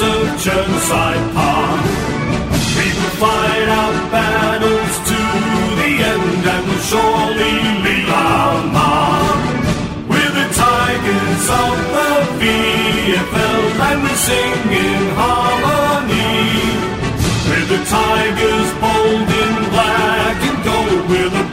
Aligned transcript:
Chirnside 0.00 1.34
Park. 1.34 1.84
We 2.76 2.86
will 2.88 3.14
fight 3.20 3.68
our 3.68 3.92
battles 4.08 4.94
to 5.10 5.20
the 5.76 5.90
end 6.12 6.40
and 6.54 6.62
will 6.68 6.84
surely 6.88 7.54
leave 7.84 8.08
our 8.08 8.64
mark. 8.72 9.44
We're 10.08 10.34
the 10.40 10.48
Tigers 10.56 11.44
of 11.64 11.76
the 11.92 12.12
VFL 12.40 13.62
and 13.88 14.02
we 14.02 14.14
sing 14.16 14.72
in 14.72 15.02
harmony. 15.20 16.48
We're 17.44 17.68
the 17.68 17.84
Tigers 17.84 18.70
bold 18.80 19.28
in 19.44 19.54
black 19.68 20.38
and 20.48 20.64
gold. 20.64 21.10
We're 21.10 21.28
the 21.28 21.49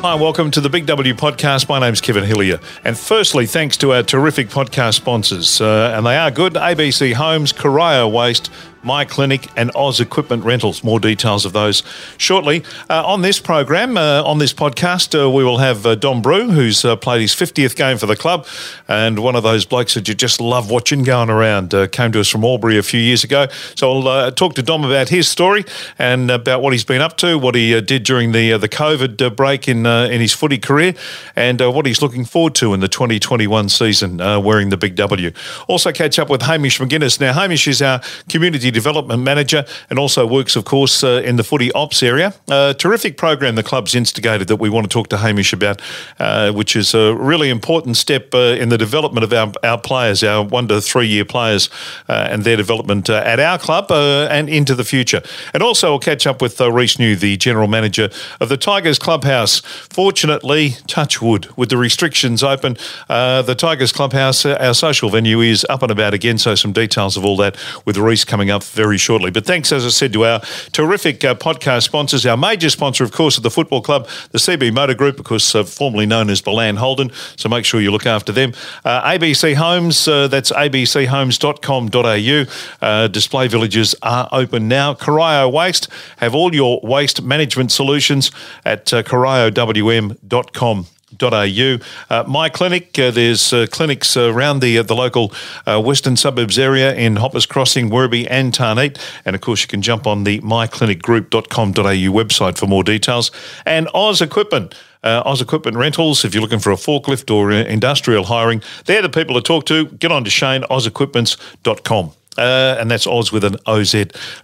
Hi, 0.00 0.14
welcome 0.14 0.52
to 0.52 0.60
the 0.60 0.70
Big 0.70 0.86
W 0.86 1.12
podcast. 1.12 1.68
My 1.68 1.80
name's 1.80 2.00
Kevin 2.00 2.22
Hillier. 2.22 2.60
And 2.84 2.96
firstly, 2.96 3.46
thanks 3.46 3.76
to 3.78 3.92
our 3.92 4.04
terrific 4.04 4.48
podcast 4.48 4.94
sponsors. 4.94 5.60
Uh, 5.60 5.92
and 5.92 6.06
they 6.06 6.16
are 6.16 6.30
good 6.30 6.52
ABC 6.52 7.14
Homes, 7.14 7.52
Corio 7.52 8.06
Waste, 8.06 8.48
My 8.82 9.04
Clinic, 9.04 9.48
and 9.56 9.70
Oz 9.74 10.00
Equipment 10.00 10.44
Rentals. 10.44 10.84
More 10.84 11.00
details 11.00 11.44
of 11.44 11.52
those 11.52 11.82
shortly. 12.16 12.62
Uh, 12.88 13.04
on 13.04 13.22
this 13.22 13.40
program, 13.40 13.96
uh, 13.96 14.22
on 14.24 14.38
this 14.38 14.52
podcast, 14.52 15.18
uh, 15.18 15.30
we 15.30 15.44
will 15.44 15.58
have 15.58 15.84
uh, 15.84 15.94
Dom 15.94 16.22
Brew, 16.22 16.50
who's 16.50 16.84
uh, 16.84 16.96
played 16.96 17.20
his 17.20 17.34
50th 17.34 17.76
game 17.76 17.98
for 17.98 18.06
the 18.06 18.16
club 18.16 18.46
and 18.86 19.18
one 19.18 19.36
of 19.36 19.42
those 19.42 19.64
blokes 19.64 19.94
that 19.94 20.08
you 20.08 20.14
just 20.14 20.40
love 20.40 20.70
watching 20.70 21.02
going 21.02 21.30
around. 21.30 21.74
Uh, 21.74 21.86
came 21.86 22.12
to 22.12 22.20
us 22.20 22.28
from 22.28 22.44
Albury 22.44 22.78
a 22.78 22.82
few 22.82 23.00
years 23.00 23.24
ago. 23.24 23.46
So 23.74 24.06
I'll 24.06 24.32
talk 24.32 24.54
to 24.54 24.62
Dom 24.62 24.84
about 24.84 25.08
his 25.08 25.28
story 25.28 25.64
and 25.98 26.30
about 26.30 26.62
what 26.62 26.72
he's 26.72 26.84
been 26.84 27.00
up 27.00 27.16
to, 27.18 27.38
what 27.38 27.54
he 27.54 27.80
did 27.80 28.04
during 28.04 28.32
the 28.32 28.56
the 28.58 28.68
COVID 28.68 29.36
break 29.36 29.68
in 29.68 29.86
in 29.86 30.20
his 30.20 30.32
footy 30.32 30.58
career, 30.58 30.94
and 31.36 31.60
what 31.60 31.86
he's 31.86 32.00
looking 32.02 32.24
forward 32.24 32.54
to 32.56 32.74
in 32.74 32.80
the 32.80 32.88
2021 32.88 33.68
season 33.68 34.18
wearing 34.18 34.68
the 34.68 34.76
Big 34.76 34.94
W. 34.96 35.32
Also 35.66 35.92
catch 35.92 36.18
up 36.18 36.30
with 36.30 36.42
Hamish 36.42 36.78
MacInnes. 36.78 37.20
Now 37.20 37.32
Hamish 37.32 37.66
is 37.68 37.82
our 37.82 38.00
community 38.28 38.67
development 38.70 39.22
manager 39.22 39.64
and 39.90 39.98
also 39.98 40.26
works, 40.26 40.56
of 40.56 40.64
course, 40.64 41.02
uh, 41.04 41.22
in 41.24 41.36
the 41.36 41.44
footy 41.44 41.72
ops 41.72 42.02
area. 42.02 42.34
Uh, 42.48 42.72
terrific 42.72 43.16
program 43.16 43.54
the 43.54 43.62
club's 43.62 43.94
instigated 43.94 44.48
that 44.48 44.56
we 44.56 44.68
want 44.68 44.84
to 44.84 44.92
talk 44.92 45.08
to 45.08 45.18
Hamish 45.18 45.52
about, 45.52 45.80
uh, 46.18 46.52
which 46.52 46.76
is 46.76 46.94
a 46.94 47.14
really 47.14 47.50
important 47.50 47.96
step 47.96 48.34
uh, 48.34 48.56
in 48.58 48.68
the 48.68 48.78
development 48.78 49.24
of 49.24 49.32
our, 49.32 49.52
our 49.62 49.78
players, 49.78 50.22
our 50.22 50.42
one 50.42 50.68
to 50.68 50.80
three 50.80 51.06
year 51.06 51.24
players, 51.24 51.68
uh, 52.08 52.28
and 52.30 52.44
their 52.44 52.56
development 52.56 53.10
uh, 53.10 53.22
at 53.24 53.40
our 53.40 53.58
club 53.58 53.90
and 53.90 54.48
into 54.48 54.74
the 54.74 54.84
future. 54.84 55.22
And 55.54 55.62
also, 55.62 55.90
we'll 55.90 55.98
catch 55.98 56.26
up 56.26 56.42
with 56.42 56.60
uh, 56.60 56.70
Rhys 56.70 56.98
New, 56.98 57.16
the 57.16 57.36
general 57.36 57.68
manager 57.68 58.10
of 58.40 58.48
the 58.48 58.56
Tigers 58.56 58.98
Clubhouse. 58.98 59.60
Fortunately, 59.60 60.76
touch 60.86 61.20
wood, 61.20 61.48
with 61.56 61.70
the 61.70 61.76
restrictions 61.76 62.42
open, 62.42 62.76
the 63.08 63.56
Tigers 63.56 63.92
Clubhouse, 63.92 64.44
our 64.44 64.74
social 64.74 65.10
venue, 65.10 65.40
is 65.40 65.66
up 65.68 65.82
and 65.82 65.90
about 65.90 66.14
again. 66.14 66.38
So, 66.38 66.54
some 66.54 66.72
details 66.72 67.16
of 67.16 67.24
all 67.24 67.36
that 67.38 67.56
with 67.84 67.96
Rhys 67.96 68.24
coming 68.24 68.50
up 68.50 68.57
very 68.64 68.98
shortly. 68.98 69.30
But 69.30 69.46
thanks, 69.46 69.72
as 69.72 69.84
I 69.86 69.90
said, 69.90 70.12
to 70.12 70.24
our 70.24 70.40
terrific 70.72 71.24
uh, 71.24 71.34
podcast 71.34 71.84
sponsors. 71.84 72.26
Our 72.26 72.36
major 72.36 72.70
sponsor, 72.70 73.04
of 73.04 73.12
course, 73.12 73.36
of 73.36 73.42
the 73.42 73.50
football 73.50 73.80
club, 73.80 74.08
the 74.32 74.38
CB 74.38 74.72
Motor 74.72 74.94
Group, 74.94 75.18
of 75.18 75.24
course, 75.24 75.54
uh, 75.54 75.64
formerly 75.64 76.06
known 76.06 76.30
as 76.30 76.40
Balan 76.40 76.76
Holden. 76.76 77.10
So, 77.36 77.48
make 77.48 77.64
sure 77.64 77.80
you 77.80 77.90
look 77.90 78.06
after 78.06 78.32
them. 78.32 78.52
Uh, 78.84 79.02
ABC 79.02 79.54
Homes, 79.54 80.06
uh, 80.06 80.28
that's 80.28 80.52
abchomes.com.au. 80.52 82.44
Uh, 82.86 83.08
display 83.08 83.48
villages 83.48 83.94
are 84.02 84.28
open 84.32 84.68
now. 84.68 84.94
Corio 84.94 85.48
Waste, 85.48 85.88
have 86.18 86.34
all 86.34 86.54
your 86.54 86.80
waste 86.82 87.22
management 87.22 87.72
solutions 87.72 88.30
at 88.64 88.92
uh, 88.92 89.02
coriowm.com 89.02 90.86
au. 91.20 91.78
Uh, 92.10 92.24
my 92.26 92.48
clinic, 92.48 92.98
uh, 92.98 93.10
there's 93.10 93.52
uh, 93.52 93.66
clinics 93.70 94.16
around 94.16 94.60
the 94.60 94.78
uh, 94.78 94.82
the 94.82 94.94
local 94.94 95.32
uh, 95.66 95.80
western 95.80 96.16
suburbs 96.16 96.58
area 96.58 96.94
in 96.94 97.16
Hoppers 97.16 97.46
Crossing, 97.46 97.90
Werribee 97.90 98.26
and 98.30 98.52
Tarneit. 98.52 98.98
And 99.24 99.34
of 99.34 99.42
course, 99.42 99.62
you 99.62 99.68
can 99.68 99.82
jump 99.82 100.06
on 100.06 100.24
the 100.24 100.40
myclinicgroup.com.au 100.40 102.12
website 102.12 102.58
for 102.58 102.66
more 102.66 102.84
details. 102.84 103.30
And 103.64 103.88
Oz 103.94 104.20
Equipment. 104.20 104.74
Uh, 105.04 105.22
Oz 105.24 105.40
Equipment 105.40 105.76
Rentals, 105.76 106.24
if 106.24 106.34
you're 106.34 106.42
looking 106.42 106.58
for 106.58 106.72
a 106.72 106.76
forklift 106.76 107.32
or 107.32 107.52
industrial 107.52 108.24
hiring, 108.24 108.60
they're 108.86 109.00
the 109.00 109.08
people 109.08 109.36
to 109.36 109.40
talk 109.40 109.64
to. 109.66 109.86
Get 109.86 110.10
on 110.10 110.24
to 110.24 110.30
Shane, 110.30 110.62
ozequipments.com. 110.62 112.12
Uh, 112.38 112.76
and 112.78 112.90
that's 112.90 113.06
Oz 113.06 113.32
with 113.32 113.44
an 113.44 113.56
OZ. 113.66 113.94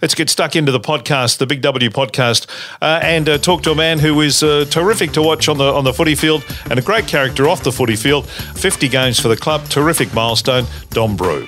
Let's 0.01 0.13
get 0.13 0.29
stuck 0.29 0.55
into 0.55 0.71
the 0.71 0.79
podcast, 0.79 1.37
the 1.37 1.47
Big 1.47 1.61
W 1.61 1.89
podcast, 1.89 2.47
uh, 2.81 2.99
and 3.01 3.27
uh, 3.29 3.37
talk 3.37 3.63
to 3.63 3.71
a 3.71 3.75
man 3.75 3.99
who 3.99 4.19
is 4.21 4.43
uh, 4.43 4.65
terrific 4.69 5.11
to 5.13 5.21
watch 5.21 5.47
on 5.47 5.57
the 5.57 5.63
on 5.63 5.83
the 5.83 5.93
footy 5.93 6.15
field 6.15 6.43
and 6.69 6.77
a 6.77 6.81
great 6.81 7.07
character 7.07 7.47
off 7.47 7.63
the 7.63 7.71
footy 7.71 7.95
field. 7.95 8.29
50 8.29 8.89
games 8.89 9.19
for 9.19 9.29
the 9.29 9.37
club, 9.37 9.67
terrific 9.69 10.13
milestone. 10.13 10.65
Dom 10.91 11.15
Brew. 11.15 11.47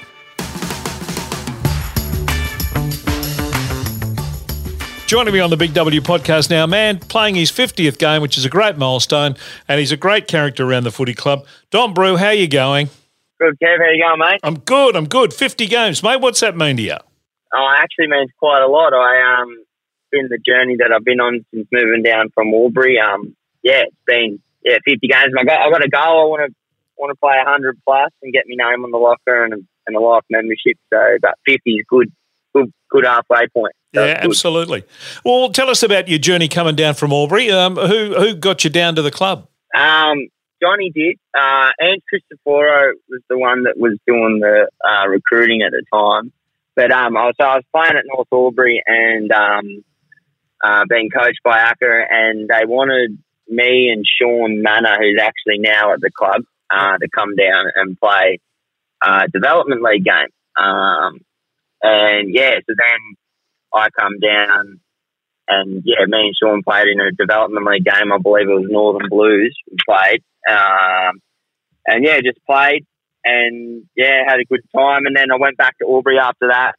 Joining 5.07 5.33
me 5.33 5.39
on 5.39 5.49
the 5.49 5.55
Big 5.55 5.73
W 5.73 6.01
podcast 6.01 6.49
now, 6.49 6.65
man, 6.65 6.99
playing 6.99 7.35
his 7.35 7.49
50th 7.49 7.97
game, 7.97 8.21
which 8.21 8.37
is 8.37 8.43
a 8.43 8.49
great 8.49 8.77
milestone, 8.77 9.37
and 9.69 9.79
he's 9.79 9.93
a 9.93 9.97
great 9.97 10.27
character 10.27 10.65
around 10.65 10.83
the 10.83 10.91
footy 10.91 11.13
club. 11.13 11.45
Dom 11.71 11.93
Brew, 11.93 12.17
how 12.17 12.31
you 12.31 12.45
going? 12.45 12.89
Good, 13.39 13.57
Kev. 13.61 13.77
How 13.77 13.91
you 13.91 14.03
going, 14.03 14.19
mate? 14.19 14.39
I'm 14.43 14.59
good. 14.59 14.95
I'm 14.95 15.07
good. 15.07 15.33
50 15.33 15.67
games, 15.67 16.01
mate. 16.01 16.21
What's 16.21 16.39
that 16.39 16.57
mean 16.57 16.77
to 16.77 16.83
you? 16.83 16.97
Oh, 17.53 17.73
it 17.73 17.79
actually 17.79 18.07
means 18.07 18.31
quite 18.39 18.61
a 18.61 18.67
lot. 18.67 18.93
I 18.93 19.41
um 19.41 19.63
been 20.11 20.27
the 20.29 20.39
journey 20.39 20.77
that 20.79 20.91
I've 20.93 21.03
been 21.03 21.19
on 21.19 21.45
since 21.53 21.67
moving 21.71 22.03
down 22.03 22.29
from 22.33 22.53
Albury. 22.53 22.99
Um, 22.99 23.35
yeah, 23.63 23.83
it's 23.87 23.95
been 24.05 24.39
yeah 24.63 24.77
50 24.85 25.07
games. 25.07 25.33
I 25.37 25.43
got 25.43 25.59
I 25.59 25.69
got 25.69 25.83
a 25.83 25.89
goal. 25.89 26.01
I 26.01 26.25
want 26.25 26.49
to 26.49 26.55
want 26.97 27.11
to 27.11 27.19
play 27.19 27.35
100 27.37 27.77
plus 27.85 28.11
and 28.21 28.33
get 28.33 28.45
my 28.47 28.55
name 28.69 28.83
on 28.83 28.91
the 28.91 28.97
locker 28.97 29.43
and 29.43 29.53
a, 29.53 29.57
and 29.85 29.95
a 29.95 29.99
life 29.99 30.23
membership. 30.29 30.77
So 30.91 30.97
about 31.15 31.35
50 31.45 31.71
is 31.71 31.85
good, 31.87 32.11
good, 32.55 32.73
good 32.89 33.05
halfway 33.05 33.47
point. 33.47 33.73
So 33.93 34.03
Yeah, 34.03 34.19
absolutely. 34.21 34.83
Well, 35.23 35.49
tell 35.49 35.69
us 35.69 35.83
about 35.83 36.07
your 36.07 36.19
journey 36.19 36.47
coming 36.47 36.75
down 36.75 36.95
from 36.95 37.11
Albury. 37.11 37.51
Um, 37.51 37.75
who 37.75 38.15
who 38.15 38.35
got 38.35 38.63
you 38.63 38.69
down 38.69 38.95
to 38.95 39.01
the 39.01 39.11
club? 39.11 39.47
Um, 39.75 40.27
Johnny 40.61 40.91
did. 40.93 41.17
Uh, 41.37 41.69
and 41.79 42.01
Cristoforo 42.07 42.93
was 43.09 43.21
the 43.29 43.37
one 43.37 43.63
that 43.63 43.77
was 43.77 43.97
doing 44.07 44.39
the 44.41 44.67
uh, 44.87 45.07
recruiting 45.07 45.61
at 45.61 45.71
the 45.71 45.83
time. 45.93 46.31
But 46.75 46.91
um, 46.91 47.17
I 47.17 47.25
was, 47.25 47.35
I 47.39 47.55
was 47.55 47.63
playing 47.73 47.97
at 47.97 48.03
North 48.05 48.27
Albury 48.31 48.83
and 48.85 49.31
um, 49.31 49.83
uh, 50.63 50.83
being 50.89 51.09
coached 51.09 51.39
by 51.43 51.57
Acker, 51.57 52.07
and 52.09 52.47
they 52.47 52.65
wanted 52.65 53.17
me 53.47 53.89
and 53.89 54.05
Sean 54.05 54.61
Manor, 54.61 54.97
who's 54.99 55.19
actually 55.21 55.59
now 55.59 55.93
at 55.93 56.01
the 56.01 56.11
club, 56.11 56.41
uh, 56.69 56.97
to 56.97 57.07
come 57.13 57.35
down 57.35 57.65
and 57.75 57.97
play 57.99 58.39
uh, 59.01 59.27
development 59.33 59.81
league 59.81 60.05
game. 60.05 60.29
Um, 60.63 61.19
and 61.81 62.33
yeah, 62.33 62.55
so 62.67 62.73
then 62.77 63.15
I 63.73 63.89
come 63.89 64.19
down 64.19 64.79
and 65.47 65.81
yeah, 65.85 66.05
me 66.07 66.27
and 66.27 66.35
Sean 66.35 66.61
played 66.63 66.87
in 66.87 66.99
a 66.99 67.11
development 67.11 67.65
league 67.65 67.85
game. 67.85 68.11
I 68.11 68.17
believe 68.17 68.49
it 68.49 68.53
was 68.53 68.67
Northern 68.69 69.09
Blues. 69.09 69.55
We 69.69 69.77
played, 69.87 70.23
um, 70.47 71.19
and 71.85 72.03
yeah, 72.03 72.19
just 72.21 72.43
played, 72.45 72.85
and 73.23 73.83
yeah, 73.95 74.23
had 74.27 74.39
a 74.39 74.45
good 74.45 74.63
time. 74.75 75.05
And 75.05 75.15
then 75.15 75.31
I 75.31 75.37
went 75.37 75.57
back 75.57 75.77
to 75.79 75.87
Albury 75.87 76.19
after 76.19 76.47
that, 76.49 76.73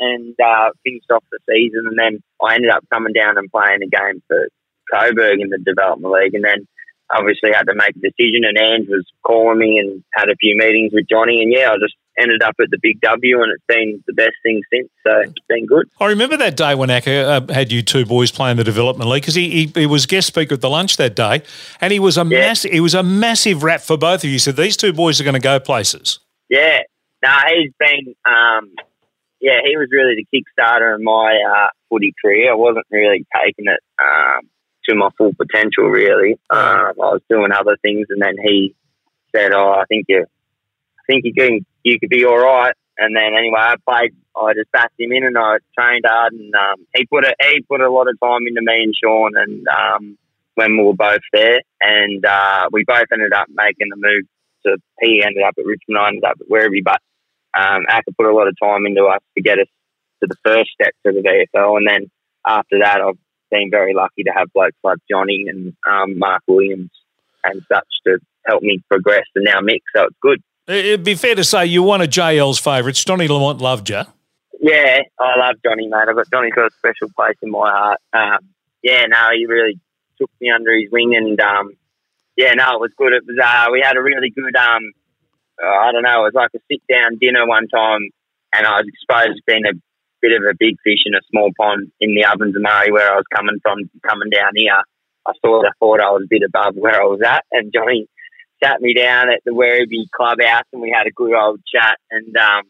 and 0.00 0.34
uh, 0.40 0.70
finished 0.84 1.10
off 1.10 1.24
the 1.30 1.38
season. 1.48 1.86
And 1.86 1.98
then 1.98 2.22
I 2.42 2.54
ended 2.54 2.70
up 2.70 2.84
coming 2.92 3.12
down 3.12 3.38
and 3.38 3.50
playing 3.50 3.82
a 3.82 3.88
game 3.88 4.22
for 4.28 4.48
Coburg 4.92 5.40
in 5.40 5.50
the 5.50 5.58
development 5.58 6.12
league, 6.12 6.34
and 6.34 6.44
then 6.44 6.66
obviously 7.14 7.52
had 7.52 7.66
to 7.66 7.74
make 7.74 7.96
a 7.96 8.00
decision. 8.00 8.44
And 8.44 8.58
Ange 8.58 8.88
was 8.88 9.06
calling 9.22 9.58
me 9.58 9.78
and 9.78 10.02
had 10.14 10.28
a 10.28 10.36
few 10.36 10.56
meetings 10.56 10.92
with 10.92 11.08
Johnny, 11.08 11.42
and 11.42 11.52
yeah, 11.52 11.70
I 11.70 11.76
just 11.76 11.96
ended 12.20 12.42
up 12.42 12.54
at 12.60 12.70
the 12.70 12.78
Big 12.80 13.00
W, 13.00 13.42
and 13.42 13.52
it's 13.52 13.64
been 13.66 14.02
the 14.06 14.12
best 14.12 14.34
thing 14.42 14.62
since. 14.72 14.88
So 15.06 15.20
it's 15.20 15.32
been 15.48 15.66
good. 15.66 15.88
I 16.00 16.06
remember 16.06 16.36
that 16.36 16.56
day 16.56 16.74
when 16.74 16.90
Acker 16.90 17.10
uh, 17.48 17.52
had 17.52 17.72
you 17.72 17.82
two 17.82 18.04
boys 18.06 18.30
playing 18.30 18.56
the 18.56 18.64
development 18.64 19.10
league 19.10 19.22
because 19.22 19.34
he, 19.34 19.50
he 19.50 19.80
he 19.80 19.86
was 19.86 20.06
guest 20.06 20.26
speaker 20.28 20.54
at 20.54 20.60
the 20.60 20.70
lunch 20.70 20.96
that 20.98 21.16
day, 21.16 21.42
and 21.80 21.92
he 21.92 21.98
was 21.98 22.16
a 22.16 22.20
Yeah. 22.20 22.38
massive 22.40 22.70
he 22.72 22.80
was 22.80 22.94
a 22.94 23.02
massive 23.02 23.62
rap 23.62 23.80
for 23.80 23.96
both 23.96 24.20
of 24.20 24.24
you. 24.24 24.32
He 24.32 24.38
said 24.38 24.56
these 24.56 24.76
two 24.76 24.92
boys 24.92 25.20
are 25.20 25.24
going 25.24 25.34
to 25.34 25.40
go 25.40 25.58
places. 25.60 26.18
Yeah, 26.48 26.80
no, 27.24 27.30
he's 27.48 27.72
been, 27.78 28.14
um, 28.26 28.70
yeah, 29.40 29.60
he 29.64 29.76
was 29.76 29.88
really 29.90 30.14
the 30.14 30.26
kickstarter 30.32 30.94
in 30.96 31.02
my 31.02 31.40
uh, 31.48 31.68
footy 31.88 32.12
career. 32.22 32.52
I 32.52 32.54
wasn't 32.54 32.86
really 32.90 33.26
taking 33.42 33.64
it 33.66 33.80
um, 33.98 34.48
to 34.88 34.94
my 34.94 35.08
full 35.16 35.32
potential, 35.34 35.88
really. 35.88 36.32
Um, 36.50 36.92
I 36.92 36.92
was 36.96 37.22
doing 37.30 37.50
other 37.50 37.76
things, 37.82 38.06
and 38.10 38.20
then 38.22 38.36
he 38.42 38.74
said, 39.34 39.52
"Oh, 39.52 39.70
I 39.72 39.84
think 39.88 40.04
you, 40.08 40.20
I 40.24 41.02
think 41.06 41.24
you 41.24 41.32
can, 41.34 41.64
you 41.84 41.98
could 41.98 42.10
be 42.10 42.24
all 42.24 42.38
right." 42.38 42.74
And 42.98 43.14
then 43.14 43.34
anyway, 43.36 43.60
I 43.60 43.74
played. 43.88 44.14
I 44.36 44.52
just 44.54 44.72
backed 44.72 44.98
him 44.98 45.12
in, 45.12 45.24
and 45.24 45.38
I 45.38 45.58
trained 45.78 46.04
hard, 46.06 46.32
and 46.32 46.52
um, 46.54 46.86
he 46.94 47.06
put 47.06 47.24
a 47.24 47.34
he 47.52 47.62
put 47.62 47.80
a 47.80 47.90
lot 47.90 48.08
of 48.08 48.18
time 48.20 48.46
into 48.46 48.62
me 48.62 48.82
and 48.84 48.94
Sean, 49.00 49.32
and 49.36 49.66
um, 49.68 50.18
when 50.54 50.76
we 50.76 50.84
were 50.84 50.94
both 50.94 51.22
there, 51.32 51.60
and 51.80 52.24
uh, 52.24 52.68
we 52.72 52.84
both 52.86 53.06
ended 53.12 53.32
up 53.32 53.48
making 53.48 53.88
the 53.90 53.96
move 53.96 54.24
to 54.66 54.78
he 55.00 55.22
ended 55.24 55.42
up 55.42 55.54
at 55.58 55.66
Richmond, 55.66 55.98
I 55.98 56.08
ended 56.08 56.24
up 56.24 56.38
at 56.40 56.48
Werribee, 56.48 56.84
but 56.84 57.00
um, 57.58 57.84
Acker 57.88 58.12
put 58.16 58.26
a 58.26 58.34
lot 58.34 58.48
of 58.48 58.56
time 58.62 58.86
into 58.86 59.04
us 59.04 59.20
to 59.36 59.42
get 59.42 59.58
us 59.58 59.68
to 60.22 60.28
the 60.28 60.36
first 60.44 60.70
step 60.70 60.94
to 61.06 61.12
the 61.12 61.20
VFL, 61.54 61.76
and 61.76 61.86
then 61.88 62.10
after 62.46 62.78
that, 62.80 63.00
I've 63.00 63.18
been 63.50 63.70
very 63.70 63.94
lucky 63.94 64.24
to 64.24 64.32
have 64.34 64.52
blokes 64.52 64.76
like 64.82 64.98
Johnny 65.10 65.46
and 65.48 65.74
um, 65.88 66.18
Mark 66.18 66.42
Williams 66.46 66.90
and 67.44 67.62
such 67.70 67.86
to 68.06 68.18
help 68.46 68.62
me 68.62 68.82
progress 68.88 69.24
and 69.34 69.44
now 69.44 69.60
mix. 69.60 69.84
So 69.94 70.04
it's 70.04 70.16
good. 70.20 70.42
It'd 70.66 71.04
be 71.04 71.14
fair 71.14 71.34
to 71.34 71.44
say 71.44 71.66
you 71.66 71.82
one 71.82 72.00
of 72.00 72.08
JL's 72.08 72.58
favourites. 72.58 73.04
Johnny 73.04 73.28
Lamont 73.28 73.60
loved 73.60 73.90
you. 73.90 74.02
Yeah, 74.60 75.02
I 75.20 75.38
love 75.38 75.56
Johnny, 75.64 75.88
mate. 75.88 76.06
I've 76.08 76.16
got 76.16 76.30
Johnny's 76.30 76.54
got 76.54 76.66
a 76.66 76.74
special 76.78 77.10
place 77.14 77.36
in 77.42 77.50
my 77.50 77.70
heart. 77.70 78.00
Um, 78.12 78.48
yeah, 78.82 79.04
no, 79.06 79.28
he 79.36 79.46
really 79.46 79.78
took 80.18 80.30
me 80.40 80.50
under 80.50 80.74
his 80.74 80.90
wing, 80.90 81.14
and 81.16 81.38
um, 81.40 81.72
yeah, 82.36 82.54
no, 82.54 82.76
it 82.76 82.80
was 82.80 82.92
good. 82.96 83.12
It 83.12 83.24
was 83.26 83.36
uh, 83.42 83.68
we 83.72 83.82
had 83.84 83.96
a 83.96 84.02
really 84.02 84.30
good 84.30 84.56
um, 84.56 84.92
uh, 85.62 85.66
I 85.66 85.92
don't 85.92 86.02
know, 86.02 86.26
it 86.26 86.34
was 86.34 86.38
like 86.38 86.50
a 86.54 86.60
sit 86.70 86.82
down 86.90 87.18
dinner 87.20 87.46
one 87.46 87.68
time, 87.68 88.10
and 88.54 88.66
I 88.66 88.80
was 88.80 88.88
exposed 88.88 89.38
to 89.38 89.42
being 89.46 89.66
a 89.66 89.74
bit 90.20 90.32
of 90.32 90.42
a 90.42 90.56
big 90.58 90.76
fish 90.82 91.04
in 91.06 91.14
a 91.14 91.22
small 91.30 91.50
pond 91.56 91.92
in 92.00 92.14
the 92.14 92.26
Ovens 92.26 92.54
and 92.54 92.62
Murray 92.62 92.90
where 92.90 93.12
I 93.12 93.16
was 93.16 93.28
coming 93.34 93.58
from, 93.62 93.90
coming 94.06 94.30
down 94.30 94.52
here. 94.54 94.82
I 95.26 95.32
sort 95.44 95.66
of 95.66 95.72
thought 95.78 96.00
I 96.00 96.10
was 96.10 96.24
a 96.24 96.28
bit 96.28 96.42
above 96.42 96.74
where 96.76 97.00
I 97.00 97.06
was 97.06 97.20
at, 97.24 97.44
and 97.52 97.72
Johnny 97.72 98.08
sat 98.64 98.80
me 98.80 98.94
down 98.94 99.30
at 99.30 99.40
the 99.44 99.52
Werribee 99.52 100.10
clubhouse, 100.10 100.64
and 100.72 100.80
we 100.80 100.94
had 100.96 101.06
a 101.06 101.12
good 101.12 101.34
old 101.34 101.60
chat, 101.66 101.98
and 102.10 102.36
um, 102.36 102.64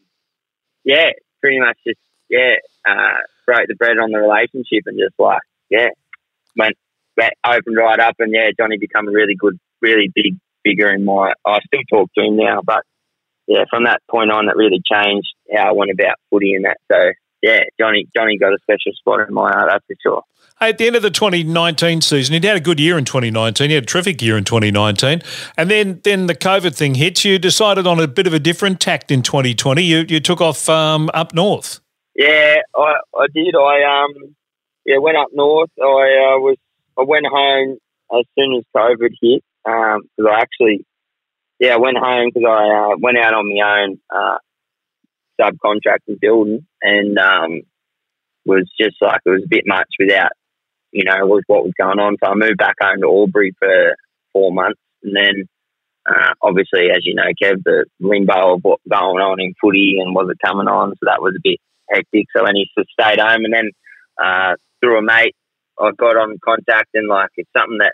yeah, 0.83 1.11
pretty 1.41 1.59
much 1.59 1.77
just 1.85 1.99
yeah, 2.29 2.55
uh, 2.87 3.19
broke 3.45 3.67
the 3.67 3.75
bread 3.75 3.97
on 3.97 4.11
the 4.11 4.19
relationship, 4.19 4.83
and 4.85 4.99
just 4.99 5.19
like 5.19 5.41
yeah, 5.69 5.89
went, 6.57 6.75
went 7.17 7.33
opened 7.45 7.77
right 7.77 7.99
up, 7.99 8.15
and 8.19 8.33
yeah, 8.33 8.49
Johnny 8.57 8.77
become 8.77 9.07
a 9.07 9.11
really 9.11 9.35
good, 9.35 9.59
really 9.81 10.11
big 10.13 10.37
figure 10.63 10.93
in 10.93 11.05
my. 11.05 11.33
I 11.45 11.59
still 11.65 11.81
talk 11.89 12.09
to 12.15 12.23
him 12.23 12.37
now, 12.37 12.61
but 12.63 12.83
yeah, 13.47 13.65
from 13.69 13.85
that 13.85 14.01
point 14.09 14.31
on, 14.31 14.49
it 14.49 14.55
really 14.55 14.81
changed 14.91 15.27
how 15.53 15.69
I 15.69 15.71
went 15.73 15.91
about 15.91 16.15
footy 16.29 16.55
and 16.55 16.65
that. 16.65 16.77
So 16.91 17.11
yeah, 17.45 17.59
Johnny 17.79 18.07
Johnny 18.15 18.39
got 18.39 18.53
a 18.53 18.57
special 18.63 18.91
spot 18.93 19.27
in 19.27 19.33
my 19.33 19.51
heart, 19.51 19.69
that's 19.71 19.85
for 19.85 19.95
sure. 20.01 20.23
At 20.59 20.79
the 20.79 20.87
end 20.87 20.95
of 20.95 21.03
the 21.03 21.11
2019 21.11 22.01
season, 22.01 22.33
he'd 22.33 22.43
had 22.43 22.57
a 22.57 22.61
good 22.61 22.79
year 22.79 22.97
in 22.97 23.05
2019. 23.05 23.69
He 23.69 23.75
had 23.75 23.83
a 23.83 23.85
terrific 23.85 24.19
year 24.21 24.35
in 24.35 24.45
2019, 24.45 25.21
and 25.55 25.69
then 25.69 26.01
then 26.03 26.25
the 26.25 26.33
COVID 26.33 26.75
thing 26.75 26.95
hits. 26.95 27.23
You 27.23 27.37
decided 27.37 27.85
on 27.85 27.99
a 27.99 28.07
bit 28.07 28.25
of 28.25 28.33
a 28.33 28.39
different 28.39 28.79
tact 28.79 29.11
in 29.11 29.21
2020. 29.21 29.83
You 29.83 30.05
you 30.09 30.19
took 30.19 30.41
off 30.41 30.67
um, 30.69 31.11
up 31.13 31.35
north. 31.35 31.81
Yeah, 32.15 32.55
I, 32.75 32.93
I 33.15 33.27
did. 33.31 33.53
I 33.55 34.03
um 34.03 34.35
yeah 34.85 34.97
went 34.97 35.17
up 35.17 35.27
north. 35.31 35.69
I 35.79 35.83
uh, 35.83 36.39
was 36.39 36.57
I 36.97 37.03
went 37.03 37.27
home 37.27 37.77
as 38.11 38.25
soon 38.39 38.55
as 38.55 38.63
COVID 38.75 39.11
hit 39.21 39.43
because 39.63 40.01
um, 40.19 40.27
I 40.27 40.39
actually 40.39 40.83
yeah 41.59 41.75
I 41.75 41.77
went 41.77 41.97
home 41.97 42.31
because 42.33 42.49
I 42.49 42.93
uh, 42.93 42.95
went 42.99 43.19
out 43.19 43.35
on 43.35 43.53
my 43.53 43.83
own 43.83 43.99
uh, 44.09 44.37
subcontracting 45.39 46.19
building 46.19 46.65
and 46.81 47.17
um, 47.17 47.61
was 48.45 48.69
just 48.79 48.95
like 49.01 49.21
it 49.25 49.29
was 49.29 49.43
a 49.43 49.49
bit 49.49 49.63
much 49.65 49.89
without 49.99 50.31
you 50.91 51.03
know 51.03 51.25
was 51.25 51.43
what 51.47 51.63
was 51.63 51.73
going 51.79 51.99
on. 51.99 52.17
So 52.23 52.29
I 52.29 52.35
moved 52.35 52.57
back 52.57 52.75
home 52.81 53.01
to 53.01 53.07
Albury 53.07 53.53
for 53.59 53.95
four 54.33 54.51
months 54.51 54.81
and 55.03 55.15
then. 55.15 55.45
Uh, 56.07 56.35
obviously, 56.43 56.91
as 56.91 56.99
you 57.01 57.15
know, 57.15 57.23
Kev, 57.41 57.63
the 57.63 57.83
limbo 57.99 58.53
of 58.53 58.59
what 58.61 58.79
going 58.87 59.17
on 59.17 59.41
in 59.41 59.55
footy 59.59 59.97
and 59.99 60.13
was 60.13 60.29
it 60.29 60.37
coming 60.45 60.67
on, 60.67 60.91
so 60.91 60.99
that 61.01 61.19
was 61.19 61.33
a 61.35 61.41
bit 61.41 61.59
hectic. 61.89 62.27
So 62.29 62.45
then 62.45 62.53
he 62.53 62.69
stayed 62.91 63.19
home, 63.19 63.43
and 63.43 63.51
then 63.51 63.71
uh, 64.23 64.53
through 64.79 64.99
a 64.99 65.01
mate, 65.01 65.35
I 65.79 65.91
got 65.97 66.17
on 66.17 66.37
contact, 66.43 66.89
and 66.93 67.07
like 67.09 67.29
it's 67.37 67.49
something 67.57 67.79
that 67.79 67.93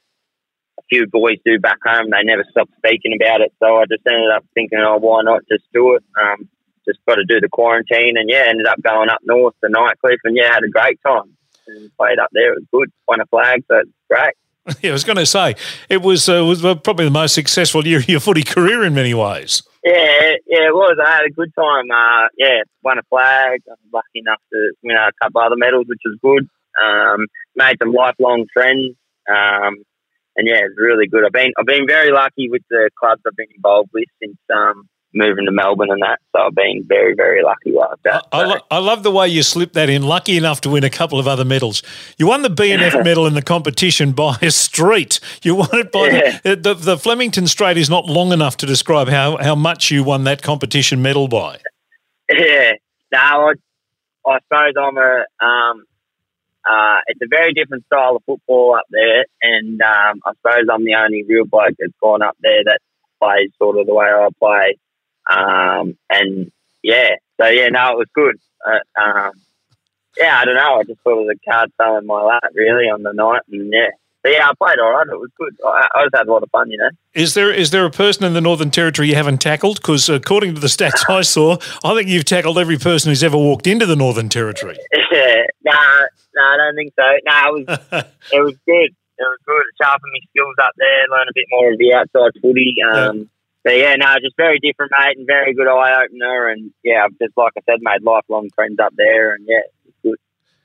a 0.80 0.84
few 0.90 1.08
boys 1.08 1.38
do 1.46 1.60
back 1.60 1.80
home. 1.86 2.10
They 2.12 2.24
never 2.24 2.46
stop 2.50 2.70
speaking 2.78 3.18
about 3.20 3.42
it. 3.42 3.54
So 3.62 3.78
I 3.78 3.86
just 3.90 4.06
ended 4.08 4.32
up 4.36 4.46
thinking, 4.54 4.80
oh, 4.80 4.98
why 4.98 5.22
not 5.24 5.42
just 5.52 5.64
do 5.74 5.96
it? 5.96 6.04
Um, 6.20 6.50
just 6.88 7.00
got 7.08 7.16
to 7.16 7.26
do 7.26 7.40
the 7.40 7.50
quarantine, 7.50 8.18
and 8.18 8.30
yeah, 8.30 8.46
ended 8.48 8.68
up 8.68 8.82
going 8.82 9.10
up 9.10 9.20
north 9.24 9.56
to 9.64 9.70
Nightcliff, 9.70 10.18
and 10.24 10.36
yeah, 10.36 10.54
had 10.54 10.64
a 10.64 10.70
great 10.70 11.00
time 11.06 11.36
and 11.68 11.96
played 11.98 12.20
up 12.20 12.30
there. 12.32 12.54
It 12.54 12.60
was 12.60 12.68
good, 12.72 12.92
won 13.08 13.22
a 13.22 13.26
flag, 13.28 13.64
so 13.68 13.80
it's 13.80 13.92
great. 14.10 14.34
Yeah, 14.82 14.92
I 14.92 14.94
was 14.94 15.04
going 15.04 15.18
to 15.18 15.26
say 15.26 15.56
it 15.90 16.04
was 16.04 16.30
uh, 16.30 16.46
was 16.46 16.62
probably 16.62 17.06
the 17.06 17.12
most 17.12 17.34
successful 17.34 17.86
year 17.86 17.98
of 17.98 18.08
your 18.08 18.20
footy 18.20 18.44
career 18.44 18.84
in 18.84 18.94
many 18.94 19.14
ways. 19.14 19.64
Yeah, 19.84 20.38
yeah, 20.46 20.68
it 20.70 20.74
was. 20.74 20.98
I 21.04 21.10
had 21.10 21.26
a 21.26 21.32
good 21.32 21.52
time. 21.56 21.90
Uh, 21.90 22.28
yeah, 22.38 22.62
won 22.84 23.00
a 23.00 23.04
flag. 23.10 23.62
I 23.68 23.72
was 23.72 23.80
lucky 23.92 24.20
enough 24.20 24.40
to 24.54 24.72
win 24.84 24.96
a 24.96 25.10
couple 25.22 25.42
other 25.42 25.56
medals, 25.58 25.88
which 25.88 26.02
was 26.06 26.18
good. 26.22 26.48
Um, 26.82 27.26
made 27.56 27.78
some 27.80 27.92
lifelong 27.92 28.46
friends. 28.54 28.96
Um, 29.28 29.84
and 30.36 30.48
yeah, 30.48 30.62
it's 30.64 30.78
really 30.78 31.08
good. 31.08 31.26
I've 31.26 31.32
been 31.32 31.52
I've 31.58 31.66
been 31.66 31.88
very 31.88 32.12
lucky 32.12 32.50
with 32.50 32.62
the 32.70 32.90
clubs 32.98 33.22
I've 33.28 33.36
been 33.36 33.52
involved 33.56 33.90
with 33.94 34.08
since 34.22 34.38
um, 34.54 34.88
moving 35.14 35.46
to 35.46 35.52
Melbourne 35.52 35.92
and 35.92 36.02
that. 36.02 36.20
So 36.36 36.44
I've 36.44 36.56
been 36.56 36.84
very 36.88 37.14
very 37.14 37.44
lucky 37.44 37.72
like 37.72 38.02
that. 38.04 38.28
I, 38.32 38.42
I, 38.42 38.46
lo- 38.46 38.62
I, 38.72 38.78
love 38.80 39.04
the 39.04 39.12
way 39.12 39.28
you 39.28 39.44
slipped 39.44 39.74
that 39.74 39.90
in. 39.90 40.04
Lucky 40.04 40.38
enough 40.38 40.62
to 40.62 40.70
win 40.70 40.84
a 40.84 40.90
couple 40.90 41.20
of 41.20 41.28
other 41.28 41.46
medals. 41.46 41.84
You 42.18 42.28
won 42.28 42.42
the 42.42 42.50
BNF 42.50 43.04
medal 43.04 43.26
in 43.26 43.34
the 43.34 43.42
competition 43.42 44.12
by 44.14 44.38
a 44.42 44.52
street. 44.52 45.20
You 45.44 45.56
won 45.56 45.70
it 45.74 45.92
by 45.92 46.08
yeah. 46.08 46.40
the, 46.44 46.56
the, 46.56 46.74
the 46.74 46.98
Flemington 46.98 47.48
Straight 47.48 47.78
is 47.78 47.90
not 47.90 48.06
long 48.06 48.32
enough 48.32 48.58
to 48.58 48.66
describe 48.66 49.08
how 49.08 49.38
how 49.38 49.56
much 49.56 49.92
you 49.92 50.04
won 50.04 50.24
that 50.26 50.42
competition 50.42 51.02
medal 51.02 51.28
by. 51.28 51.60
Yeah. 52.30 52.74
Now 53.12 53.50
I, 53.50 53.54
I 54.26 54.40
suppose 54.40 54.74
I'm 54.78 54.98
a 54.98 55.46
um, 55.46 55.86
uh, 56.70 57.00
it's 57.08 57.22
a 57.22 57.28
very 57.28 57.54
different 57.54 57.86
style 57.86 58.16
of 58.16 58.24
football 58.26 58.76
up 58.78 58.86
there, 58.90 59.26
and 59.42 59.82
um, 59.82 60.22
I 60.26 60.32
suppose 60.36 60.68
I'm 60.72 60.86
the 60.86 60.96
only 60.96 61.24
real 61.24 61.46
bloke 61.46 61.76
that's 61.80 61.94
gone 62.02 62.22
up 62.22 62.38
there 62.42 62.64
that 62.66 62.80
plays 63.20 63.50
sort 63.58 63.80
of 63.80 63.88
the 63.88 63.94
way 63.94 64.06
I 64.06 64.28
play. 64.40 64.78
Um, 65.30 65.98
and 66.10 66.52
yeah, 66.84 67.16
so 67.40 67.48
yeah, 67.48 67.68
no, 67.70 67.92
it 67.92 67.98
was 67.98 68.08
good. 68.14 68.40
Uh, 68.66 69.02
um, 69.02 69.32
yeah, 70.18 70.40
I 70.40 70.46
don't 70.46 70.56
know. 70.56 70.80
I 70.80 70.84
just 70.84 71.00
thought 71.02 71.22
of 71.22 71.28
the 71.28 71.36
card 71.50 71.72
fell 71.78 71.98
in 71.98 72.06
my 72.06 72.22
lap 72.22 72.52
really 72.54 72.86
on 72.86 73.04
the 73.04 73.14
night, 73.14 73.42
and 73.52 73.72
yeah, 73.72 73.90
but 74.24 74.34
yeah, 74.34 74.48
I 74.48 74.54
played 74.54 74.78
all 74.80 74.92
right. 74.92 75.08
It 75.08 75.20
was 75.20 75.32
good. 75.38 75.56
I, 75.66 75.88
I 75.96 76.06
just 76.06 76.16
had 76.16 76.28
a 76.28 76.32
lot 76.32 76.44
of 76.44 76.50
fun, 76.52 76.70
you 76.70 76.78
know. 76.78 76.90
Is 77.14 77.34
there 77.34 77.52
is 77.52 77.72
there 77.72 77.86
a 77.86 77.90
person 77.90 78.24
in 78.24 78.34
the 78.34 78.42
Northern 78.42 78.70
Territory 78.70 79.10
you 79.10 79.16
haven't 79.16 79.40
tackled? 79.40 79.78
Because 79.78 80.10
according 80.10 80.56
to 80.56 80.62
the 80.62 80.68
stats 80.68 81.10
I 81.10 81.22
saw, 81.22 81.58
I 81.84 81.96
think 81.96 82.08
you've 82.08 82.26
tackled 82.26 82.58
every 82.58 82.78
person 82.78 83.10
who's 83.10 83.24
ever 83.24 83.38
walked 83.38 83.68
into 83.68 83.86
the 83.86 83.96
Northern 83.96 84.30
Territory. 84.30 84.78
yeah, 85.12 85.44
no, 85.64 85.72
nah, 85.72 86.00
no, 86.36 86.42
nah, 86.42 86.54
I 86.54 86.58
don't 86.58 86.76
think 86.76 86.94
so. 86.96 87.04
No, 87.26 87.34
nah, 87.34 87.48
it 87.48 87.54
was 87.54 88.06
it 88.34 88.42
was 88.42 88.56
good. 88.68 88.96
It 89.18 89.28
was 89.28 89.40
good. 89.46 89.62
It 89.62 89.84
sharpened 89.84 90.12
my 90.14 90.20
skills 90.30 90.56
up 90.62 90.74
there. 90.78 91.06
Learn 91.10 91.28
a 91.30 91.34
bit 91.34 91.46
more 91.50 91.72
of 91.72 91.78
the 91.78 91.94
outside 91.94 92.42
footy. 92.42 92.76
Um, 92.92 93.18
yeah. 93.18 93.24
But 93.64 93.78
yeah, 93.78 93.96
no, 93.96 94.16
just 94.22 94.36
very 94.38 94.60
different, 94.60 94.92
mate, 94.98 95.18
and 95.18 95.28
very 95.28 95.54
good 95.54 95.68
eye 95.68 96.04
opener. 96.04 96.50
And 96.50 96.72
yeah, 96.84 97.06
I've 97.06 97.18
just 97.20 97.38
like 97.38 97.54
I 97.58 97.62
said, 97.66 97.80
made 97.82 98.04
lifelong 98.04 98.50
friends 98.56 98.78
up 98.80 98.94
there, 98.98 99.34
and 99.34 99.46
yeah, 99.48 99.62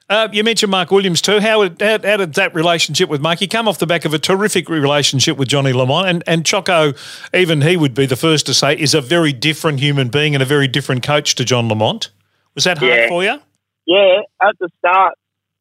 uh, 0.08 0.28
you 0.30 0.44
mentioned 0.44 0.70
Mark 0.70 0.92
Williams 0.92 1.20
too. 1.20 1.40
How, 1.40 1.62
how, 1.62 1.98
how, 1.98 2.16
did 2.16 2.34
that 2.34 2.54
relationship 2.54 3.08
with 3.08 3.20
Mark? 3.20 3.40
He 3.40 3.48
come 3.48 3.66
off 3.66 3.78
the 3.78 3.88
back 3.88 4.04
of 4.04 4.14
a 4.14 4.20
terrific 4.20 4.68
relationship 4.68 5.36
with 5.36 5.48
Johnny 5.48 5.72
Lamont, 5.72 6.08
and, 6.08 6.22
and 6.28 6.46
Choco, 6.46 6.92
even 7.34 7.60
he 7.60 7.76
would 7.76 7.92
be 7.92 8.06
the 8.06 8.14
first 8.14 8.46
to 8.46 8.54
say, 8.54 8.76
is 8.78 8.94
a 8.94 9.00
very 9.00 9.32
different 9.32 9.80
human 9.80 10.08
being 10.08 10.34
and 10.34 10.42
a 10.42 10.46
very 10.46 10.68
different 10.68 11.02
coach 11.02 11.34
to 11.36 11.44
John 11.44 11.68
Lamont. 11.68 12.10
Was 12.54 12.64
that 12.64 12.78
hard 12.78 12.92
yeah. 12.92 13.08
for 13.08 13.24
you? 13.24 13.40
Yeah, 13.86 14.20
at 14.40 14.56
the 14.60 14.68
start, 14.78 15.14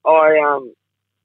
I 0.05 0.37
um, 0.47 0.73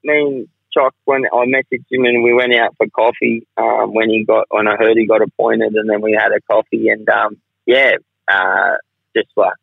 mean, 0.03 0.47
Choc 0.73 0.93
when 1.05 1.23
I 1.25 1.45
messaged 1.45 1.85
him 1.91 2.05
and 2.05 2.23
we 2.23 2.33
went 2.33 2.53
out 2.55 2.75
for 2.77 2.87
coffee 2.87 3.45
um, 3.57 3.93
when 3.93 4.09
he 4.09 4.23
got 4.23 4.47
when 4.49 4.67
I 4.67 4.75
heard 4.77 4.97
he 4.97 5.05
got 5.05 5.21
appointed, 5.21 5.73
and 5.73 5.89
then 5.89 6.01
we 6.01 6.13
had 6.13 6.31
a 6.31 6.41
coffee, 6.41 6.89
and 6.89 7.07
um, 7.09 7.37
yeah, 7.65 7.93
uh, 8.27 8.75
just 9.15 9.29
like 9.35 9.53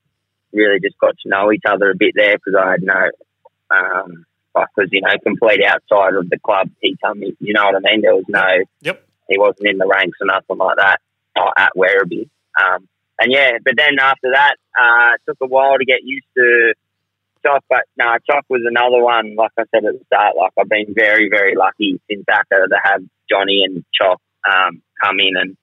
really 0.53 0.81
just 0.81 0.99
got 0.99 1.15
to 1.19 1.29
know 1.29 1.53
each 1.53 1.65
other 1.69 1.91
a 1.91 1.97
bit 1.97 2.15
there 2.15 2.37
because 2.37 2.55
I 2.59 2.71
had 2.73 2.83
no 2.83 3.11
um, 3.71 4.25
because 4.55 4.91
you 4.93 5.01
know, 5.01 5.15
complete 5.23 5.61
outside 5.65 6.15
of 6.15 6.29
the 6.31 6.39
club, 6.39 6.71
he 6.81 6.97
told 7.05 7.19
me, 7.19 7.37
you 7.41 7.53
know 7.55 7.67
what 7.67 7.77
I 7.77 7.81
mean. 7.81 8.03
There 8.03 8.15
was 8.15 8.25
no, 8.29 8.45
yep, 8.81 9.07
he 9.29 9.39
wasn't 9.39 9.69
in 9.69 9.79
the 9.79 9.87
ranks 9.87 10.19
or 10.21 10.27
nothing 10.27 10.59
like 10.59 10.77
that 10.77 11.01
at 11.57 11.73
Werribee. 11.77 12.29
Um, 12.59 12.89
and 13.21 13.33
yeah, 13.33 13.59
but 13.65 13.75
then 13.77 13.99
after 14.01 14.31
that, 14.33 14.57
uh, 14.79 15.15
it 15.15 15.21
took 15.27 15.39
a 15.41 15.47
while 15.47 15.77
to 15.79 15.85
get 15.85 16.03
used 16.03 16.27
to 16.37 16.75
Choc. 17.45 17.65
But 17.69 17.85
no, 17.97 18.05
nah, 18.05 18.19
Choc 18.29 18.45
was 18.49 18.63
another 18.65 19.03
one. 19.03 19.35
Like 19.37 19.53
I 19.59 19.65
said 19.75 19.85
at 19.85 19.99
the 19.99 20.05
start, 20.07 20.37
like 20.37 20.53
I've 20.59 20.69
been 20.69 20.95
very, 20.95 21.29
very 21.31 21.55
lucky 21.57 22.01
since 22.11 22.25
ACCA 22.31 22.69
to 22.69 22.81
have 22.83 23.03
Johnny 23.31 23.63
and 23.65 23.85
Choc 23.93 24.21
um, 24.49 24.83
come 25.03 25.21
in 25.21 25.37
and 25.37 25.57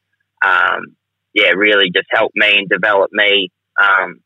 um, 0.45 0.95
yeah, 1.33 1.49
really 1.55 1.91
just 1.93 2.07
help 2.09 2.31
me 2.35 2.57
and 2.57 2.69
develop 2.69 3.11
me. 3.11 3.51
Um, 3.81 4.21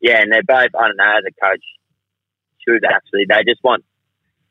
yeah, 0.00 0.20
and 0.20 0.32
they're 0.32 0.42
both. 0.42 0.70
I 0.74 0.88
don't 0.88 0.96
know, 0.96 1.18
as 1.18 1.24
a 1.26 1.46
coach, 1.46 1.64
should 2.66 2.84
actually. 2.84 3.26
They 3.28 3.44
just 3.46 3.62
want, 3.62 3.84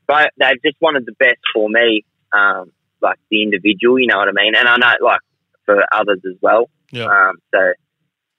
but 0.07 0.31
they've 0.37 0.61
just 0.63 0.77
wanted 0.81 1.05
the 1.05 1.13
best 1.13 1.39
for 1.53 1.69
me, 1.69 2.05
um, 2.31 2.71
like 3.01 3.19
the 3.29 3.43
individual. 3.43 3.99
You 3.99 4.07
know 4.07 4.17
what 4.17 4.29
I 4.29 4.33
mean? 4.33 4.55
And 4.55 4.67
I 4.67 4.77
know, 4.77 4.93
like 5.01 5.19
for 5.65 5.83
others 5.93 6.21
as 6.25 6.37
well. 6.41 6.69
Yeah. 6.91 7.05
Um, 7.05 7.37
so, 7.53 7.73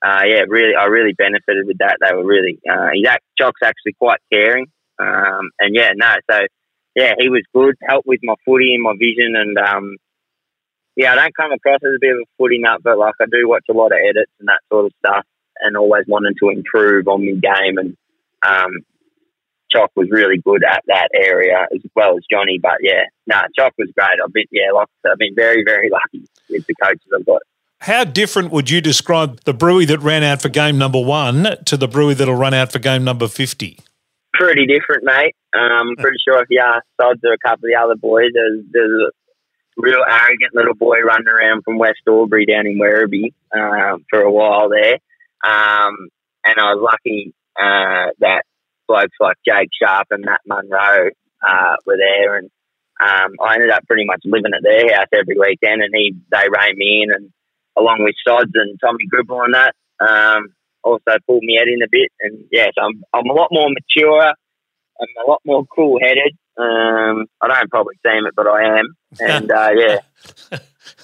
uh, 0.05 0.21
yeah, 0.23 0.43
really, 0.47 0.75
I 0.75 0.85
really 0.85 1.13
benefited 1.13 1.65
with 1.65 1.79
that. 1.79 1.97
They 1.99 2.15
were 2.15 2.25
really, 2.25 2.59
uh, 2.69 2.89
he's 2.93 3.07
Choc's 3.39 3.61
actually 3.63 3.93
quite 3.93 4.19
caring. 4.31 4.67
Um, 4.99 5.49
and 5.59 5.73
yeah, 5.73 5.89
no, 5.95 6.13
so 6.29 6.41
yeah, 6.95 7.13
he 7.17 7.29
was 7.29 7.41
good. 7.53 7.75
Helped 7.81 8.07
with 8.07 8.19
my 8.21 8.35
footy 8.45 8.75
and 8.75 8.83
my 8.83 8.93
vision, 8.93 9.33
and 9.35 9.57
um, 9.57 9.97
yeah, 10.95 11.13
I 11.13 11.15
don't 11.15 11.35
come 11.35 11.51
across 11.51 11.79
as 11.83 11.95
a 11.95 11.99
bit 11.99 12.11
of 12.11 12.21
a 12.21 12.31
footy 12.37 12.59
nut, 12.59 12.81
but 12.83 12.99
like 12.99 13.15
I 13.19 13.25
do 13.25 13.49
watch 13.49 13.65
a 13.69 13.73
lot 13.73 13.91
of 13.91 13.97
edits 13.97 14.31
and 14.39 14.47
that 14.47 14.61
sort 14.71 14.85
of 14.85 14.93
stuff, 14.99 15.25
and 15.61 15.75
always 15.75 16.05
wanting 16.07 16.35
to 16.39 16.49
improve 16.49 17.07
on 17.07 17.25
my 17.25 17.33
game. 17.33 17.77
And 17.79 17.97
um, 18.47 18.71
Choc 19.71 19.91
was 19.95 20.07
really 20.11 20.37
good 20.37 20.63
at 20.63 20.83
that 20.87 21.09
area 21.13 21.65
as 21.73 21.81
well 21.95 22.15
as 22.15 22.23
Johnny. 22.31 22.59
But 22.61 22.77
yeah, 22.81 23.03
no, 23.25 23.37
nah, 23.37 23.47
Choc 23.57 23.73
was 23.77 23.89
great. 23.97 24.21
I've 24.23 24.31
been 24.31 24.45
yeah, 24.51 24.71
like 24.71 24.87
I've 25.05 25.17
been 25.17 25.35
very 25.35 25.63
very 25.65 25.89
lucky 25.89 26.29
with 26.49 26.65
the 26.67 26.75
coaches 26.75 27.11
I've 27.13 27.25
got. 27.25 27.41
How 27.85 28.03
different 28.03 28.49
would 28.49 28.71
you 28.71 28.81
describe 28.81 29.41
the 29.41 29.53
brewery 29.53 29.85
that 29.85 29.99
ran 29.99 30.23
out 30.23 30.41
for 30.41 30.49
game 30.49 30.79
number 30.79 30.99
one 30.99 31.55
to 31.65 31.77
the 31.77 31.87
brewery 31.87 32.15
that'll 32.15 32.33
run 32.33 32.55
out 32.55 32.71
for 32.71 32.79
game 32.79 33.03
number 33.03 33.27
50? 33.27 33.77
Pretty 34.33 34.65
different, 34.65 35.03
mate. 35.03 35.35
Um, 35.55 35.89
I'm 35.89 35.95
pretty 35.97 36.17
sure 36.27 36.41
if 36.41 36.47
you 36.49 36.63
ask 36.65 36.83
Sods 36.99 37.19
or 37.23 37.33
a 37.33 37.37
couple 37.37 37.67
of 37.67 37.69
the 37.71 37.79
other 37.79 37.93
boys, 37.93 38.31
there's, 38.33 38.63
there's 38.71 38.89
a 38.89 39.11
real 39.77 40.01
arrogant 40.01 40.55
little 40.55 40.73
boy 40.73 40.97
running 41.01 41.27
around 41.27 41.61
from 41.63 41.77
West 41.77 41.99
Albury 42.07 42.47
down 42.47 42.65
in 42.65 42.79
Werribee 42.79 43.35
uh, 43.55 43.99
for 44.09 44.21
a 44.21 44.31
while 44.31 44.67
there. 44.67 44.95
Um, 45.45 46.09
and 46.43 46.55
I 46.57 46.73
was 46.73 46.89
lucky 46.91 47.35
uh, 47.55 48.09
that 48.17 48.45
blokes 48.87 49.15
like 49.19 49.37
Jake 49.47 49.69
Sharp 49.79 50.07
and 50.09 50.25
Matt 50.25 50.41
Munro 50.47 51.11
uh, 51.47 51.75
were 51.85 51.97
there, 51.97 52.37
and 52.37 52.49
um, 52.99 53.33
I 53.45 53.53
ended 53.53 53.69
up 53.69 53.85
pretty 53.85 54.07
much 54.07 54.21
living 54.25 54.53
at 54.55 54.63
their 54.63 54.91
house 54.95 55.09
every 55.13 55.37
weekend, 55.37 55.83
and 55.83 55.93
he 55.93 56.15
they 56.31 56.47
reined 56.49 56.77
me 56.77 57.03
in, 57.03 57.11
and 57.13 57.31
along 57.77 58.03
with 58.03 58.15
Sods 58.25 58.51
and 58.53 58.79
Tommy 58.79 59.05
Gribble 59.09 59.41
and 59.41 59.53
that, 59.53 59.75
um, 59.99 60.47
also 60.83 61.17
pulled 61.27 61.43
me 61.43 61.57
out 61.59 61.67
in 61.67 61.81
a 61.81 61.87
bit, 61.89 62.11
and 62.21 62.45
yeah, 62.51 62.67
so 62.77 62.85
I'm 62.85 63.03
I'm 63.13 63.29
a 63.29 63.33
lot 63.33 63.49
more 63.51 63.69
mature, 63.69 64.21
I'm 64.21 65.25
a 65.25 65.29
lot 65.29 65.41
more 65.45 65.65
cool 65.65 65.99
headed. 66.01 66.37
Um, 66.57 67.25
I 67.41 67.47
don't 67.47 67.69
probably 67.69 67.95
seem 68.05 68.25
it, 68.25 68.33
but 68.35 68.47
I 68.47 68.79
am, 68.79 68.95
and 69.19 69.51
uh, 69.51 69.71
yeah, 69.75 69.99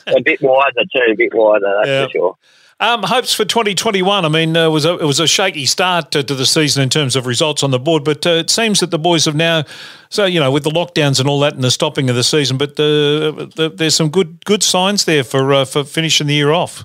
a 0.08 0.22
bit 0.22 0.42
wiser 0.42 0.86
too, 0.96 1.12
a 1.12 1.16
bit 1.16 1.34
wiser, 1.34 1.74
that's 1.78 1.88
yeah. 1.88 2.06
for 2.06 2.12
sure. 2.12 2.36
Um, 2.82 3.04
hopes 3.04 3.32
for 3.32 3.46
2021. 3.46 4.26
I 4.26 4.28
mean, 4.28 4.58
uh, 4.58 4.68
was 4.72 4.86
a, 4.86 4.98
it 4.98 5.06
was 5.06 5.20
a 5.20 5.28
shaky 5.28 5.68
start 5.68 6.10
to, 6.12 6.24
to, 6.24 6.34
the 6.34 6.48
season 6.48 6.82
in 6.82 6.90
terms 6.90 7.16
of 7.16 7.28
results 7.28 7.62
on 7.62 7.70
the 7.70 7.78
board, 7.78 8.04
but 8.04 8.26
uh, 8.26 8.32
it 8.32 8.50
seems 8.50 8.80
that 8.80 8.90
the 8.90 8.98
boys 8.98 9.26
have 9.26 9.36
now, 9.36 9.66
so 10.10 10.26
you 10.26 10.40
know, 10.40 10.50
with 10.50 10.64
the 10.64 10.72
lockdowns 10.72 11.20
and 11.20 11.30
all 11.30 11.40
that 11.42 11.54
and 11.54 11.64
the 11.64 11.70
stopping 11.70 12.10
of 12.10 12.16
the 12.16 12.24
season, 12.24 12.58
but 12.58 12.78
the, 12.78 13.52
the, 13.56 13.70
there's 13.70 13.96
some 13.96 14.10
good 14.10 14.44
good 14.46 14.64
signs 14.64 15.06
there 15.06 15.24
for 15.24 15.54
uh, 15.54 15.64
for 15.64 15.84
finishing 15.84 16.26
the 16.26 16.34
year 16.34 16.50
off. 16.50 16.84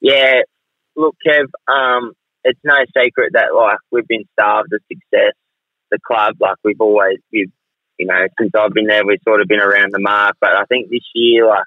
Yeah, 0.00 0.42
look, 0.94 1.16
Kev, 1.26 1.46
um, 1.66 2.12
it's 2.44 2.60
no 2.62 2.76
secret 2.96 3.32
that 3.32 3.52
like 3.52 3.78
we've 3.90 4.06
been 4.06 4.26
starved 4.38 4.72
of 4.72 4.80
success. 4.86 5.32
The 5.90 5.98
club, 6.06 6.36
like 6.38 6.54
we've 6.62 6.80
always, 6.80 7.18
we've 7.32 7.50
you 7.98 8.06
know, 8.06 8.28
since 8.38 8.52
I've 8.56 8.72
been 8.72 8.86
there, 8.86 9.04
we've 9.04 9.18
sort 9.26 9.40
of 9.40 9.48
been 9.48 9.58
around 9.58 9.90
the 9.92 9.98
mark. 9.98 10.36
But 10.40 10.52
I 10.52 10.66
think 10.66 10.88
this 10.88 11.02
year, 11.16 11.48
like 11.48 11.64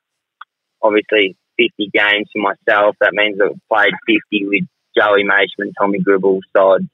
obviously 0.81 1.35
50 1.57 1.89
games 1.93 2.29
for 2.33 2.41
myself. 2.41 2.95
That 2.99 3.13
means 3.13 3.39
I've 3.41 3.59
played 3.71 3.93
50 4.07 4.47
with 4.47 4.63
Joey 4.97 5.23
Maishman, 5.23 5.71
Tommy 5.79 5.99
Gribble, 5.99 6.39
Sod, 6.55 6.87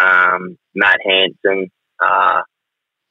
um, 0.00 0.58
Matt 0.74 0.98
Hanson, 1.04 1.70
uh, 2.02 2.42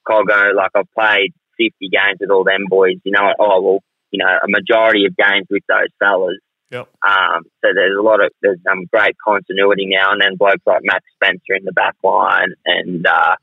Coggo. 0.07 0.55
Like 0.55 0.71
I've 0.75 0.91
played 0.97 1.33
50 1.57 1.89
games 1.89 2.17
with 2.19 2.31
all 2.31 2.43
them 2.43 2.65
boys. 2.69 2.97
You 3.03 3.11
know, 3.11 3.33
oh 3.39 3.61
well, 3.61 3.79
you 4.11 4.19
know, 4.19 4.31
a 4.43 4.47
majority 4.47 5.05
of 5.05 5.15
games 5.15 5.47
with 5.49 5.63
those 5.67 5.89
fellas. 5.99 6.39
Yep. 6.71 6.89
Um, 7.07 7.43
so 7.63 7.71
there's 7.73 7.97
a 7.97 8.01
lot 8.01 8.23
of 8.23 8.31
there's 8.41 8.59
some 8.67 8.85
great 8.91 9.15
continuity 9.23 9.85
now, 9.87 10.11
and 10.11 10.21
then 10.21 10.35
blokes 10.35 10.63
like 10.65 10.81
Matt 10.83 11.03
Spencer 11.15 11.55
in 11.57 11.65
the 11.65 11.71
back 11.71 11.95
line, 12.03 12.53
and 12.65 13.05
uh, 13.05 13.35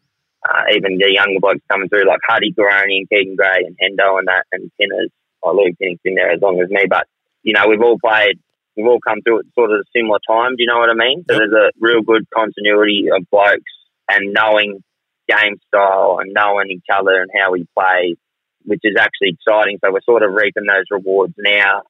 uh, 0.49 0.63
even 0.75 0.99
the 0.99 1.13
younger 1.13 1.41
blokes 1.41 1.63
coming 1.71 1.89
through 1.89 2.07
like 2.07 2.21
Huddy 2.27 2.53
Garoni 2.53 2.99
and 2.99 3.09
Keegan 3.09 3.37
Gray 3.37 3.65
and 3.65 3.77
Hendo 3.79 4.19
and 4.19 4.29
that, 4.29 4.45
and 4.53 4.71
Pinners. 4.81 5.11
Well, 5.43 5.57
Luke 5.57 5.77
in 5.81 6.15
there 6.15 6.31
as 6.31 6.41
long 6.41 6.61
as 6.61 6.69
me, 6.71 6.85
but 6.89 7.07
you 7.43 7.55
know, 7.55 7.69
we've 7.69 7.83
all 7.83 7.99
played, 7.99 8.39
we've 8.77 8.87
all 8.87 9.01
come 9.01 9.21
through 9.23 9.41
at 9.41 9.45
sort 9.55 9.71
of 9.71 9.81
a 9.81 9.91
similar 9.97 10.19
time. 10.29 10.57
Do 10.57 10.63
you 10.63 10.69
know 10.69 10.79
what 10.79 10.91
I 10.91 10.95
mean? 10.95 11.25
So 11.29 11.35
yep. 11.35 11.43
there's 11.43 11.59
a 11.59 11.71
real 11.81 12.03
good 12.03 12.25
continuity 12.35 13.09
of 13.15 13.27
blokes 13.31 13.73
and 14.09 14.33
knowing 14.33 14.83
game 15.29 15.59
style 15.69 16.19
and 16.21 16.33
knowing 16.35 16.71
each 16.71 16.87
other 16.93 17.23
and 17.23 17.31
how 17.35 17.53
we 17.53 17.67
play, 17.79 18.17
which 18.65 18.83
is 18.83 18.97
actually 18.99 19.39
exciting. 19.39 19.79
So 19.85 19.93
we're 19.93 20.07
sort 20.07 20.23
of 20.23 20.35
reaping 20.35 20.67
those 20.67 20.87
rewards 20.91 21.35
now, 21.39 21.83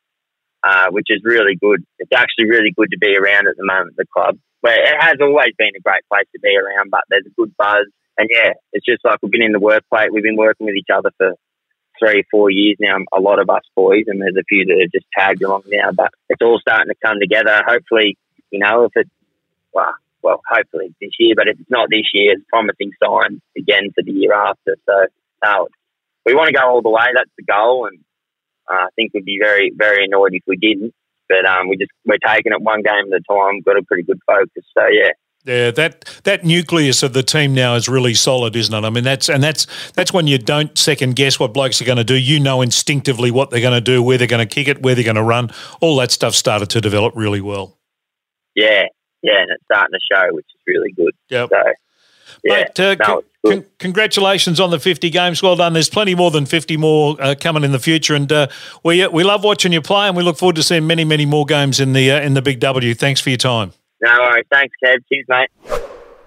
uh, 0.62 0.88
which 0.90 1.08
is 1.08 1.20
really 1.24 1.56
good. 1.60 1.84
It's 1.98 2.12
actually 2.14 2.48
really 2.48 2.72
good 2.76 2.90
to 2.92 2.98
be 2.98 3.16
around 3.16 3.48
at 3.48 3.56
the 3.56 3.64
moment, 3.64 3.96
the 3.96 4.06
club. 4.12 4.38
Where 4.60 4.78
it 4.78 4.96
has 5.00 5.16
always 5.20 5.50
been 5.58 5.74
a 5.76 5.82
great 5.82 6.06
place 6.08 6.28
to 6.32 6.40
be 6.40 6.54
around, 6.54 6.90
but 6.90 7.02
there's 7.10 7.26
a 7.26 7.34
good 7.34 7.52
buzz. 7.58 7.90
And 8.16 8.28
yeah, 8.30 8.52
it's 8.72 8.86
just 8.86 9.04
like 9.04 9.18
we've 9.22 9.32
been 9.32 9.42
in 9.42 9.52
the 9.52 9.58
workplace. 9.58 10.10
We've 10.12 10.22
been 10.22 10.36
working 10.36 10.66
with 10.66 10.76
each 10.76 10.92
other 10.92 11.10
for 11.18 11.34
three, 12.02 12.24
four 12.30 12.50
years 12.50 12.76
now, 12.80 12.96
a 13.12 13.20
lot 13.20 13.38
of 13.38 13.48
us 13.48 13.62
boys, 13.76 14.04
and 14.06 14.20
there's 14.20 14.36
a 14.36 14.44
few 14.48 14.64
that 14.66 14.78
have 14.80 14.92
just 14.92 15.06
tagged 15.16 15.42
along 15.42 15.62
now, 15.66 15.92
but 15.92 16.10
it's 16.28 16.42
all 16.42 16.58
starting 16.60 16.88
to 16.88 17.06
come 17.06 17.18
together. 17.20 17.62
Hopefully, 17.66 18.16
you 18.50 18.58
know, 18.58 18.84
if 18.84 18.92
it, 18.96 19.08
well, 19.72 19.94
well, 20.22 20.40
hopefully 20.48 20.94
this 21.00 21.10
year, 21.18 21.34
but 21.36 21.48
if 21.48 21.58
it's 21.58 21.70
not 21.70 21.88
this 21.90 22.08
year, 22.12 22.32
it's 22.32 22.44
promising 22.48 22.92
signs 23.02 23.40
again 23.56 23.90
for 23.94 24.02
the 24.02 24.12
year 24.12 24.32
after. 24.32 24.76
So, 24.86 25.06
uh, 25.44 25.64
we 26.24 26.34
want 26.34 26.48
to 26.48 26.54
go 26.54 26.68
all 26.68 26.82
the 26.82 26.90
way. 26.90 27.06
That's 27.14 27.30
the 27.36 27.44
goal, 27.44 27.86
and 27.86 27.98
uh, 28.70 28.86
I 28.86 28.88
think 28.94 29.12
we'd 29.12 29.24
be 29.24 29.38
very, 29.42 29.72
very 29.74 30.04
annoyed 30.04 30.34
if 30.34 30.42
we 30.46 30.56
didn't. 30.56 30.94
But 31.28 31.46
um, 31.46 31.68
we 31.68 31.76
just 31.76 31.90
we're 32.04 32.18
taking 32.24 32.52
it 32.52 32.62
one 32.62 32.82
game 32.82 33.12
at 33.12 33.20
a 33.20 33.32
time. 33.32 33.62
Got 33.62 33.78
a 33.78 33.82
pretty 33.82 34.02
good 34.02 34.20
focus. 34.26 34.64
So 34.76 34.86
yeah, 34.86 35.10
yeah, 35.44 35.72
that 35.72 36.04
that 36.22 36.44
nucleus 36.44 37.02
of 37.02 37.14
the 37.14 37.22
team 37.22 37.52
now 37.52 37.74
is 37.74 37.88
really 37.88 38.14
solid, 38.14 38.54
isn't 38.54 38.72
it? 38.72 38.86
I 38.86 38.90
mean, 38.90 39.02
that's 39.02 39.28
and 39.28 39.42
that's 39.42 39.66
that's 39.94 40.12
when 40.12 40.28
you 40.28 40.38
don't 40.38 40.78
second 40.78 41.16
guess 41.16 41.40
what 41.40 41.52
blokes 41.52 41.82
are 41.82 41.84
going 41.84 41.98
to 41.98 42.04
do. 42.04 42.14
You 42.14 42.38
know 42.38 42.62
instinctively 42.62 43.32
what 43.32 43.50
they're 43.50 43.60
going 43.60 43.72
to 43.72 43.80
do, 43.80 44.02
where 44.02 44.18
they're 44.18 44.28
going 44.28 44.46
to 44.46 44.54
kick 44.54 44.68
it, 44.68 44.82
where 44.82 44.94
they're 44.94 45.04
going 45.04 45.16
to 45.16 45.22
run. 45.22 45.50
All 45.80 45.96
that 45.96 46.12
stuff 46.12 46.34
started 46.34 46.70
to 46.70 46.80
develop 46.80 47.14
really 47.16 47.40
well. 47.40 47.76
Yeah, 48.54 48.84
yeah, 49.22 49.42
and 49.42 49.50
it's 49.50 49.64
starting 49.64 49.92
to 49.92 50.14
show, 50.14 50.34
which 50.34 50.46
is 50.46 50.60
really 50.66 50.92
good. 50.92 51.14
Yep. 51.28 51.50
So, 51.50 51.72
yeah, 52.44 52.54
Mate, 52.54 52.80
uh, 52.80 52.96
no, 53.06 53.22
con- 53.44 53.66
congratulations 53.78 54.60
on 54.60 54.70
the 54.70 54.78
50 54.78 55.10
games. 55.10 55.42
Well 55.42 55.56
done. 55.56 55.72
There's 55.72 55.90
plenty 55.90 56.14
more 56.14 56.30
than 56.30 56.46
50 56.46 56.76
more 56.76 57.16
uh, 57.20 57.34
coming 57.38 57.64
in 57.64 57.72
the 57.72 57.80
future, 57.80 58.14
and 58.14 58.30
uh, 58.30 58.46
we 58.84 59.04
we 59.08 59.24
love 59.24 59.42
watching 59.42 59.72
you 59.72 59.82
play, 59.82 60.06
and 60.06 60.16
we 60.16 60.22
look 60.22 60.38
forward 60.38 60.56
to 60.56 60.62
seeing 60.62 60.86
many, 60.86 61.04
many 61.04 61.26
more 61.26 61.46
games 61.46 61.80
in 61.80 61.94
the 61.94 62.12
uh, 62.12 62.20
in 62.20 62.34
the 62.34 62.42
Big 62.42 62.60
W. 62.60 62.94
Thanks 62.94 63.20
for 63.20 63.30
your 63.30 63.38
time. 63.38 63.72
No 64.02 64.18
worries. 64.18 64.44
Thanks, 64.50 64.74
Kev. 64.84 64.98
Cheers, 65.08 65.26
mate. 65.28 65.48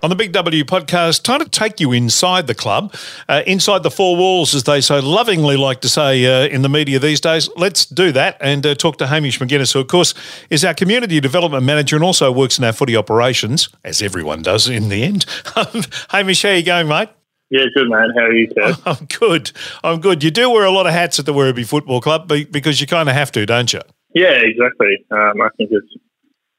On 0.01 0.09
the 0.09 0.15
Big 0.15 0.33
W 0.33 0.63
podcast, 0.63 1.23
trying 1.23 1.39
to 1.39 1.49
take 1.49 1.79
you 1.79 1.91
inside 1.91 2.45
the 2.45 2.53
club, 2.53 2.93
uh, 3.27 3.41
inside 3.47 3.81
the 3.81 3.89
four 3.89 4.15
walls, 4.15 4.53
as 4.53 4.63
they 4.63 4.79
so 4.79 4.99
lovingly 4.99 5.57
like 5.57 5.81
to 5.81 5.89
say 5.89 6.25
uh, 6.25 6.47
in 6.47 6.61
the 6.61 6.69
media 6.69 6.99
these 6.99 7.19
days. 7.19 7.49
Let's 7.55 7.85
do 7.85 8.11
that 8.11 8.37
and 8.39 8.65
uh, 8.65 8.75
talk 8.75 8.97
to 8.99 9.07
Hamish 9.07 9.39
MacInnes, 9.39 9.73
who, 9.73 9.79
of 9.79 9.87
course, 9.87 10.13
is 10.49 10.63
our 10.63 10.75
community 10.75 11.19
development 11.19 11.63
manager 11.63 11.95
and 11.95 12.05
also 12.05 12.31
works 12.31 12.59
in 12.59 12.63
our 12.65 12.73
footy 12.73 12.95
operations, 12.95 13.69
as 13.83 14.01
everyone 14.01 14.43
does 14.43 14.69
in 14.69 14.89
the 14.89 15.03
end. 15.03 15.25
Hamish, 16.09 16.43
how 16.43 16.51
you 16.51 16.63
going, 16.63 16.87
mate? 16.87 17.09
Yeah, 17.49 17.65
good 17.75 17.89
man. 17.89 18.11
How 18.15 18.25
are 18.25 18.33
you, 18.33 18.47
Kev? 18.49 18.81
I'm 18.85 19.05
good. 19.07 19.51
I'm 19.83 20.01
good. 20.01 20.23
You 20.23 20.29
do 20.29 20.51
wear 20.51 20.65
a 20.65 20.71
lot 20.71 20.85
of 20.85 20.93
hats 20.93 21.17
at 21.19 21.25
the 21.25 21.33
Werribee 21.33 21.67
Football 21.67 22.01
Club 22.01 22.27
because 22.27 22.79
you 22.79 22.85
kind 22.85 23.09
of 23.09 23.15
have 23.15 23.31
to, 23.31 23.45
don't 23.45 23.73
you? 23.73 23.81
Yeah, 24.13 24.33
exactly. 24.33 25.03
Um, 25.11 25.41
I 25.41 25.49
think 25.57 25.71
it's 25.71 25.95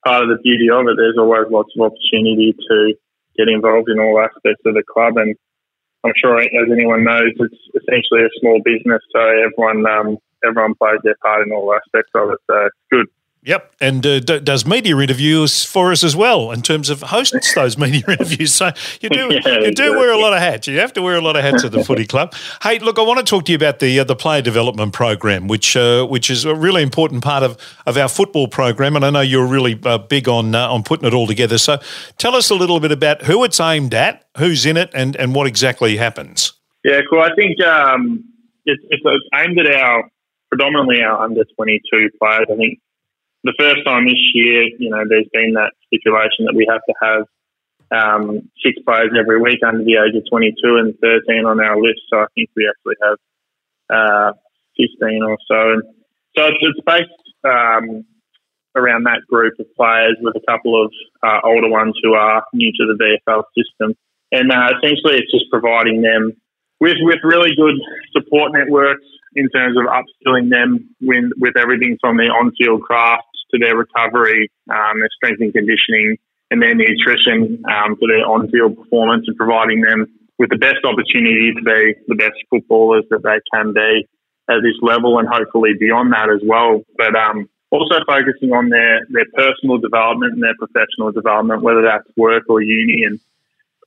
part 0.06 0.22
of 0.22 0.30
the 0.30 0.38
beauty 0.42 0.70
of 0.70 0.86
it. 0.86 0.94
There's 0.94 1.18
always 1.18 1.50
lots 1.50 1.74
of 1.74 1.90
opportunity 1.90 2.54
to 2.54 2.94
get 3.36 3.48
involved 3.50 3.90
in 3.90 3.98
all 3.98 4.22
aspects 4.22 4.62
of 4.64 4.74
the 4.74 4.86
club, 4.86 5.18
and 5.18 5.34
I'm 6.04 6.14
sure, 6.14 6.38
as 6.38 6.70
anyone 6.70 7.02
knows, 7.02 7.34
it's 7.34 7.62
essentially 7.74 8.22
a 8.22 8.30
small 8.38 8.62
business, 8.62 9.02
so 9.10 9.18
everyone 9.18 9.82
um, 9.90 10.18
everyone 10.46 10.78
plays 10.78 11.02
their 11.02 11.18
part 11.20 11.46
in 11.46 11.52
all 11.52 11.74
aspects 11.74 12.14
of 12.14 12.30
it. 12.30 12.38
So 12.46 12.54
it's 12.70 12.82
good. 12.90 13.06
Yep, 13.46 13.74
and 13.80 14.04
uh, 14.04 14.18
d- 14.18 14.40
does 14.40 14.66
media 14.66 14.96
interviews 14.98 15.62
for 15.62 15.92
us 15.92 16.02
as 16.02 16.16
well 16.16 16.50
in 16.50 16.62
terms 16.62 16.90
of 16.90 17.00
hosts 17.00 17.54
those 17.54 17.78
media 17.86 18.02
interviews. 18.08 18.52
So 18.52 18.72
you 19.00 19.08
do 19.08 19.28
yeah, 19.32 19.60
you 19.60 19.70
do 19.70 19.96
wear 19.96 20.10
a 20.10 20.18
lot 20.18 20.32
of 20.32 20.40
hats. 20.40 20.66
You 20.66 20.80
have 20.80 20.92
to 20.94 21.02
wear 21.02 21.14
a 21.14 21.20
lot 21.20 21.36
of 21.36 21.44
hats 21.44 21.62
at 21.62 21.70
the 21.70 21.84
footy 21.84 22.06
club. 22.06 22.34
Hey, 22.62 22.80
look, 22.80 22.98
I 22.98 23.02
want 23.02 23.18
to 23.20 23.24
talk 23.24 23.44
to 23.44 23.52
you 23.52 23.56
about 23.56 23.78
the 23.78 24.00
uh, 24.00 24.04
the 24.04 24.16
player 24.16 24.42
development 24.42 24.92
program, 24.92 25.46
which 25.46 25.76
uh, 25.76 26.04
which 26.06 26.28
is 26.28 26.44
a 26.44 26.54
really 26.54 26.82
important 26.82 27.22
part 27.22 27.44
of, 27.44 27.56
of 27.86 27.96
our 27.96 28.08
football 28.08 28.48
program, 28.48 28.96
and 28.96 29.04
I 29.04 29.10
know 29.10 29.20
you're 29.20 29.46
really 29.46 29.78
uh, 29.84 29.98
big 29.98 30.28
on 30.28 30.54
uh, 30.56 30.68
on 30.68 30.82
putting 30.82 31.06
it 31.06 31.14
all 31.14 31.28
together. 31.28 31.58
So 31.58 31.78
tell 32.18 32.34
us 32.34 32.50
a 32.50 32.54
little 32.54 32.80
bit 32.80 32.90
about 32.90 33.22
who 33.22 33.44
it's 33.44 33.60
aimed 33.60 33.94
at, 33.94 34.24
who's 34.38 34.66
in 34.66 34.76
it, 34.76 34.90
and, 34.94 35.14
and 35.16 35.34
what 35.34 35.46
exactly 35.46 35.96
happens. 35.96 36.52
Yeah, 36.82 37.00
cool. 37.08 37.20
I 37.20 37.32
think 37.36 37.62
um, 37.62 38.24
it's, 38.64 38.82
it's 38.90 39.04
aimed 39.34 39.58
at 39.60 39.72
our 39.72 40.10
predominantly 40.48 41.02
our 41.02 41.22
under 41.22 41.44
twenty 41.54 41.80
two 41.92 42.08
players. 42.20 42.46
I 42.50 42.56
think 42.56 42.80
the 43.46 43.54
first 43.58 43.84
time 43.84 44.04
this 44.04 44.20
year, 44.34 44.64
you 44.78 44.90
know, 44.90 45.04
there's 45.08 45.28
been 45.32 45.54
that 45.54 45.72
stipulation 45.86 46.46
that 46.46 46.54
we 46.54 46.66
have 46.68 46.82
to 46.88 46.94
have 47.02 47.22
um, 47.90 48.50
six 48.62 48.76
players 48.84 49.10
every 49.18 49.40
week 49.40 49.60
under 49.66 49.84
the 49.84 50.02
age 50.02 50.16
of 50.16 50.28
22 50.28 50.76
and 50.76 50.98
13 51.00 51.46
on 51.46 51.60
our 51.60 51.80
list. 51.80 52.00
So 52.10 52.18
I 52.18 52.26
think 52.34 52.50
we 52.56 52.68
actually 52.68 52.96
have 53.02 53.18
uh, 53.88 54.32
15 54.76 55.22
or 55.22 55.38
so. 55.46 55.72
And 55.72 55.82
so 56.36 56.46
it's, 56.46 56.58
it's 56.60 56.80
based 56.84 57.22
um, 57.44 58.04
around 58.74 59.04
that 59.04 59.22
group 59.28 59.54
of 59.58 59.66
players 59.76 60.16
with 60.20 60.34
a 60.36 60.44
couple 60.50 60.82
of 60.82 60.90
uh, 61.22 61.40
older 61.44 61.70
ones 61.70 61.94
who 62.02 62.14
are 62.14 62.44
new 62.52 62.72
to 62.72 62.84
the 62.90 62.98
VFL 62.98 63.44
system. 63.56 63.94
And 64.32 64.50
uh, 64.50 64.74
essentially, 64.76 65.22
it's 65.22 65.30
just 65.30 65.46
providing 65.50 66.02
them 66.02 66.32
with 66.80 66.98
with 67.00 67.20
really 67.22 67.54
good 67.56 67.76
support 68.12 68.52
networks 68.52 69.06
in 69.36 69.48
terms 69.50 69.76
of 69.78 69.84
upskilling 69.86 70.50
them 70.50 70.94
with, 71.00 71.30
with 71.38 71.56
everything 71.56 71.96
from 72.00 72.16
the 72.16 72.24
on-field 72.24 72.82
craft 72.82 73.35
their 73.58 73.76
recovery, 73.76 74.50
um, 74.70 75.00
their 75.00 75.10
strength 75.16 75.40
and 75.40 75.52
conditioning, 75.52 76.16
and 76.50 76.62
their 76.62 76.74
nutrition 76.74 77.62
um, 77.66 77.96
for 77.96 78.08
their 78.08 78.26
on-field 78.26 78.76
performance, 78.76 79.24
and 79.26 79.36
providing 79.36 79.80
them 79.80 80.06
with 80.38 80.50
the 80.50 80.58
best 80.58 80.84
opportunity 80.84 81.52
to 81.54 81.62
be 81.62 81.94
the 82.08 82.14
best 82.14 82.36
footballers 82.50 83.04
that 83.10 83.22
they 83.22 83.40
can 83.52 83.72
be 83.72 84.06
at 84.48 84.62
this 84.62 84.78
level, 84.82 85.18
and 85.18 85.28
hopefully 85.28 85.72
beyond 85.78 86.12
that 86.12 86.30
as 86.30 86.40
well. 86.44 86.82
But 86.96 87.16
um, 87.16 87.48
also 87.70 87.98
focusing 88.06 88.52
on 88.52 88.68
their, 88.68 89.00
their 89.10 89.26
personal 89.34 89.78
development 89.78 90.34
and 90.34 90.42
their 90.42 90.54
professional 90.58 91.10
development, 91.10 91.62
whether 91.62 91.82
that's 91.82 92.06
work 92.16 92.44
or 92.48 92.62
uni, 92.62 93.02
and 93.04 93.18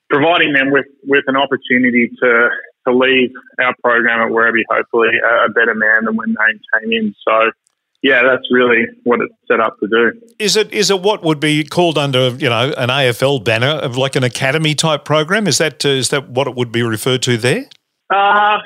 providing 0.09 0.53
them 0.53 0.71
with, 0.71 0.85
with 1.05 1.23
an 1.27 1.37
opportunity 1.37 2.09
to, 2.21 2.49
to 2.87 2.93
leave 2.93 3.31
our 3.59 3.73
program 3.83 4.19
at 4.19 4.31
Werribee 4.31 4.67
hopefully 4.69 5.15
a, 5.15 5.45
a 5.45 5.49
better 5.49 5.75
man 5.75 6.05
than 6.05 6.15
when 6.15 6.35
they 6.35 6.79
came 6.79 6.91
in. 6.91 7.15
So, 7.25 7.51
yeah, 8.01 8.21
that's 8.23 8.47
really 8.51 8.85
what 9.03 9.19
it's 9.21 9.33
set 9.47 9.59
up 9.59 9.77
to 9.79 9.87
do. 9.87 10.21
Is 10.39 10.55
it 10.55 10.71
is 10.73 10.89
it 10.89 11.01
what 11.01 11.23
would 11.23 11.39
be 11.39 11.63
called 11.63 11.97
under 11.97 12.29
you 12.29 12.49
know 12.49 12.73
an 12.77 12.89
AFL 12.89 13.43
banner 13.43 13.67
of 13.67 13.97
like 13.97 14.15
an 14.15 14.23
academy 14.23 14.75
type 14.75 15.05
program? 15.05 15.47
Is 15.47 15.57
that 15.57 15.85
uh, 15.85 15.89
is 15.89 16.09
that 16.09 16.29
what 16.29 16.47
it 16.47 16.55
would 16.55 16.71
be 16.71 16.83
referred 16.83 17.21
to 17.23 17.37
there? 17.37 17.67
Uh, 18.13 18.57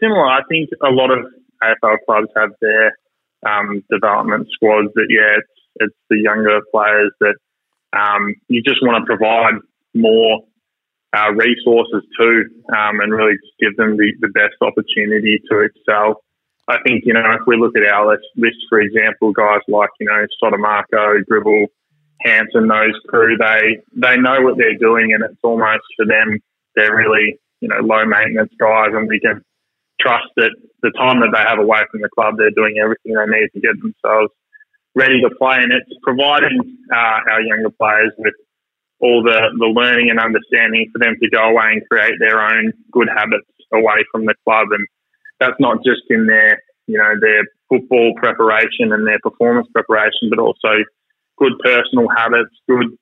similar. 0.00 0.26
I 0.26 0.40
think 0.48 0.70
a 0.84 0.90
lot 0.90 1.10
of 1.10 1.24
AFL 1.62 1.96
clubs 2.06 2.28
have 2.36 2.50
their 2.60 2.96
um, 3.46 3.82
development 3.90 4.48
squads 4.52 4.88
that, 4.94 5.06
yeah, 5.08 5.38
it's, 5.38 5.48
it's 5.76 5.96
the 6.10 6.18
younger 6.18 6.60
players 6.72 7.12
that 7.20 7.36
um, 7.96 8.34
you 8.48 8.62
just 8.62 8.82
want 8.82 9.02
to 9.02 9.06
provide 9.06 9.54
more 9.94 10.40
uh, 11.16 11.30
resources 11.32 12.02
to 12.20 12.44
um, 12.76 13.00
and 13.00 13.12
really 13.12 13.34
just 13.34 13.56
give 13.60 13.76
them 13.76 13.96
the, 13.96 14.12
the 14.20 14.28
best 14.28 14.56
opportunity 14.60 15.40
to 15.50 15.60
excel. 15.60 16.20
I 16.68 16.78
think, 16.82 17.04
you 17.06 17.12
know, 17.12 17.22
if 17.38 17.46
we 17.46 17.56
look 17.56 17.76
at 17.76 17.86
our 17.86 18.08
list, 18.08 18.26
list 18.36 18.58
for 18.68 18.80
example, 18.80 19.32
guys 19.32 19.60
like, 19.68 19.90
you 20.00 20.06
know, 20.06 20.26
Sotomaco, 20.42 21.24
Gribble, 21.26 21.66
Hanson, 22.22 22.66
those 22.66 22.98
crew, 23.08 23.36
they, 23.36 23.78
they 23.94 24.16
know 24.16 24.42
what 24.42 24.58
they're 24.58 24.78
doing 24.78 25.12
and 25.12 25.22
it's 25.24 25.38
almost 25.44 25.84
for 25.96 26.06
them, 26.06 26.40
they're 26.74 26.94
really, 26.94 27.38
you 27.60 27.68
know, 27.68 27.78
low 27.82 28.04
maintenance 28.04 28.52
guys 28.58 28.90
and 28.92 29.06
we 29.08 29.20
can 29.20 29.42
trust 30.00 30.26
that 30.36 30.50
the 30.82 30.90
time 30.98 31.20
that 31.20 31.30
they 31.32 31.38
have 31.38 31.58
away 31.58 31.80
from 31.90 32.00
the 32.00 32.08
club, 32.08 32.34
they're 32.36 32.50
doing 32.50 32.78
everything 32.82 33.14
they 33.14 33.38
need 33.38 33.48
to 33.54 33.60
get 33.60 33.80
themselves 33.80 34.32
ready 34.94 35.20
to 35.20 35.30
play. 35.38 35.58
And 35.62 35.72
it's 35.72 35.90
providing 36.02 36.78
uh, 36.92 37.30
our 37.30 37.42
younger 37.42 37.70
players 37.70 38.12
with 38.18 38.34
all 39.00 39.22
the, 39.22 39.54
the 39.58 39.66
learning 39.66 40.10
and 40.10 40.18
understanding 40.18 40.90
for 40.92 40.98
them 40.98 41.14
to 41.20 41.30
go 41.30 41.50
away 41.50 41.78
and 41.78 41.82
create 41.88 42.14
their 42.18 42.40
own 42.40 42.72
good 42.90 43.08
habits 43.08 43.46
away 43.72 44.04
from 44.10 44.24
the 44.24 44.34
club. 44.44 44.68
And 44.72 44.86
that's 45.40 45.58
not 45.60 45.78
just 45.84 46.02
in 46.10 46.26
their, 46.26 46.62
you 46.86 46.98
know, 46.98 47.14
their 47.20 47.42
football 47.68 48.14
preparation 48.16 48.92
and 48.92 49.06
their 49.06 49.18
performance 49.20 49.66
preparation, 49.72 50.30
but 50.30 50.38
also 50.38 50.84
good 51.38 51.52
personal 51.62 52.08
habits, 52.08 52.54
good 52.68 52.96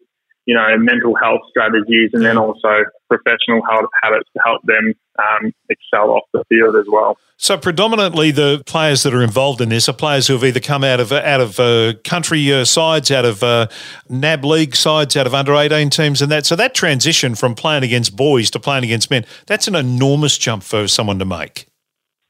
you 0.46 0.54
know, 0.54 0.76
mental 0.76 1.14
health 1.16 1.40
strategies 1.48 2.10
and 2.12 2.24
then 2.24 2.36
also 2.36 2.84
professional 3.08 3.62
health 3.70 3.88
habits 4.02 4.28
to 4.34 4.40
help 4.44 4.62
them 4.64 4.92
um, 5.18 5.52
excel 5.70 6.10
off 6.10 6.24
the 6.32 6.44
field 6.48 6.76
as 6.76 6.84
well. 6.86 7.16
So, 7.36 7.56
predominantly, 7.56 8.30
the 8.30 8.62
players 8.66 9.02
that 9.04 9.14
are 9.14 9.22
involved 9.22 9.60
in 9.60 9.70
this 9.70 9.88
are 9.88 9.94
players 9.94 10.26
who 10.26 10.34
have 10.34 10.44
either 10.44 10.60
come 10.60 10.84
out 10.84 11.00
of 11.00 11.12
out 11.12 11.40
of 11.40 11.58
uh, 11.58 11.94
country 12.04 12.52
uh, 12.52 12.64
sides, 12.64 13.10
out 13.10 13.24
of 13.24 13.42
uh, 13.42 13.68
NAB 14.08 14.44
league 14.44 14.76
sides, 14.76 15.16
out 15.16 15.26
of 15.26 15.34
under 15.34 15.54
eighteen 15.54 15.90
teams, 15.90 16.20
and 16.20 16.30
that. 16.30 16.46
So, 16.46 16.56
that 16.56 16.74
transition 16.74 17.34
from 17.34 17.54
playing 17.54 17.82
against 17.82 18.14
boys 18.14 18.50
to 18.50 18.60
playing 18.60 18.84
against 18.84 19.10
men, 19.10 19.24
that's 19.46 19.66
an 19.66 19.74
enormous 19.74 20.38
jump 20.38 20.62
for 20.62 20.86
someone 20.86 21.18
to 21.18 21.24
make. 21.24 21.66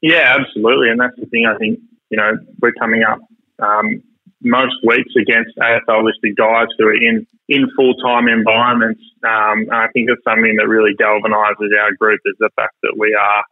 Yeah, 0.05 0.37
absolutely, 0.37 0.91
and 0.91 0.99
that's 0.99 1.17
the 1.17 1.25
thing. 1.25 1.47
I 1.49 1.57
think 1.57 1.79
you 2.11 2.17
know 2.17 2.37
we're 2.61 2.73
coming 2.73 3.01
up 3.03 3.17
um, 3.57 4.03
most 4.43 4.75
weeks 4.85 5.11
against 5.19 5.57
AFL 5.57 6.05
listed 6.05 6.37
guys 6.37 6.67
who 6.77 6.85
are 6.85 6.93
in, 6.93 7.25
in 7.49 7.67
full 7.75 7.95
time 7.95 8.27
environments. 8.27 9.01
Um, 9.25 9.65
I 9.73 9.87
think 9.93 10.09
it's 10.11 10.21
something 10.23 10.55
that 10.57 10.67
really 10.67 10.93
galvanises 10.93 11.73
our 11.81 11.91
group 11.99 12.21
is 12.25 12.35
the 12.37 12.51
fact 12.55 12.75
that 12.83 12.93
we 12.95 13.17
are 13.19 13.43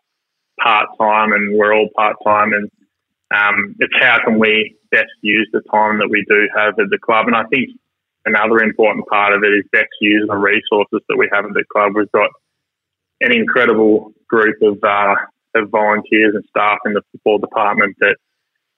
part 0.61 0.89
time 0.99 1.33
and 1.33 1.57
we're 1.57 1.73
all 1.73 1.89
part 1.95 2.17
time. 2.23 2.53
And 2.53 2.69
um, 3.33 3.75
it's 3.79 3.93
how 3.99 4.19
can 4.23 4.37
we 4.37 4.77
best 4.91 5.09
use 5.23 5.49
the 5.53 5.61
time 5.71 5.97
that 5.97 6.09
we 6.11 6.23
do 6.29 6.47
have 6.55 6.77
at 6.77 6.91
the 6.91 6.99
club. 7.03 7.25
And 7.25 7.35
I 7.35 7.45
think 7.45 7.69
another 8.25 8.59
important 8.59 9.07
part 9.07 9.33
of 9.33 9.43
it 9.43 9.47
is 9.47 9.65
best 9.71 9.89
use 10.01 10.27
the 10.29 10.37
resources 10.37 11.01
that 11.09 11.17
we 11.17 11.27
have 11.33 11.45
at 11.45 11.53
the 11.53 11.63
club. 11.71 11.93
We've 11.95 12.11
got 12.11 12.29
an 13.21 13.31
incredible 13.31 14.13
group 14.29 14.61
of, 14.61 14.77
uh, 14.83 15.15
of 15.55 15.69
volunteers 15.69 16.35
and 16.35 16.43
staff 16.49 16.79
in 16.85 16.93
the 16.93 17.01
football 17.11 17.39
department 17.39 17.95
that 17.99 18.15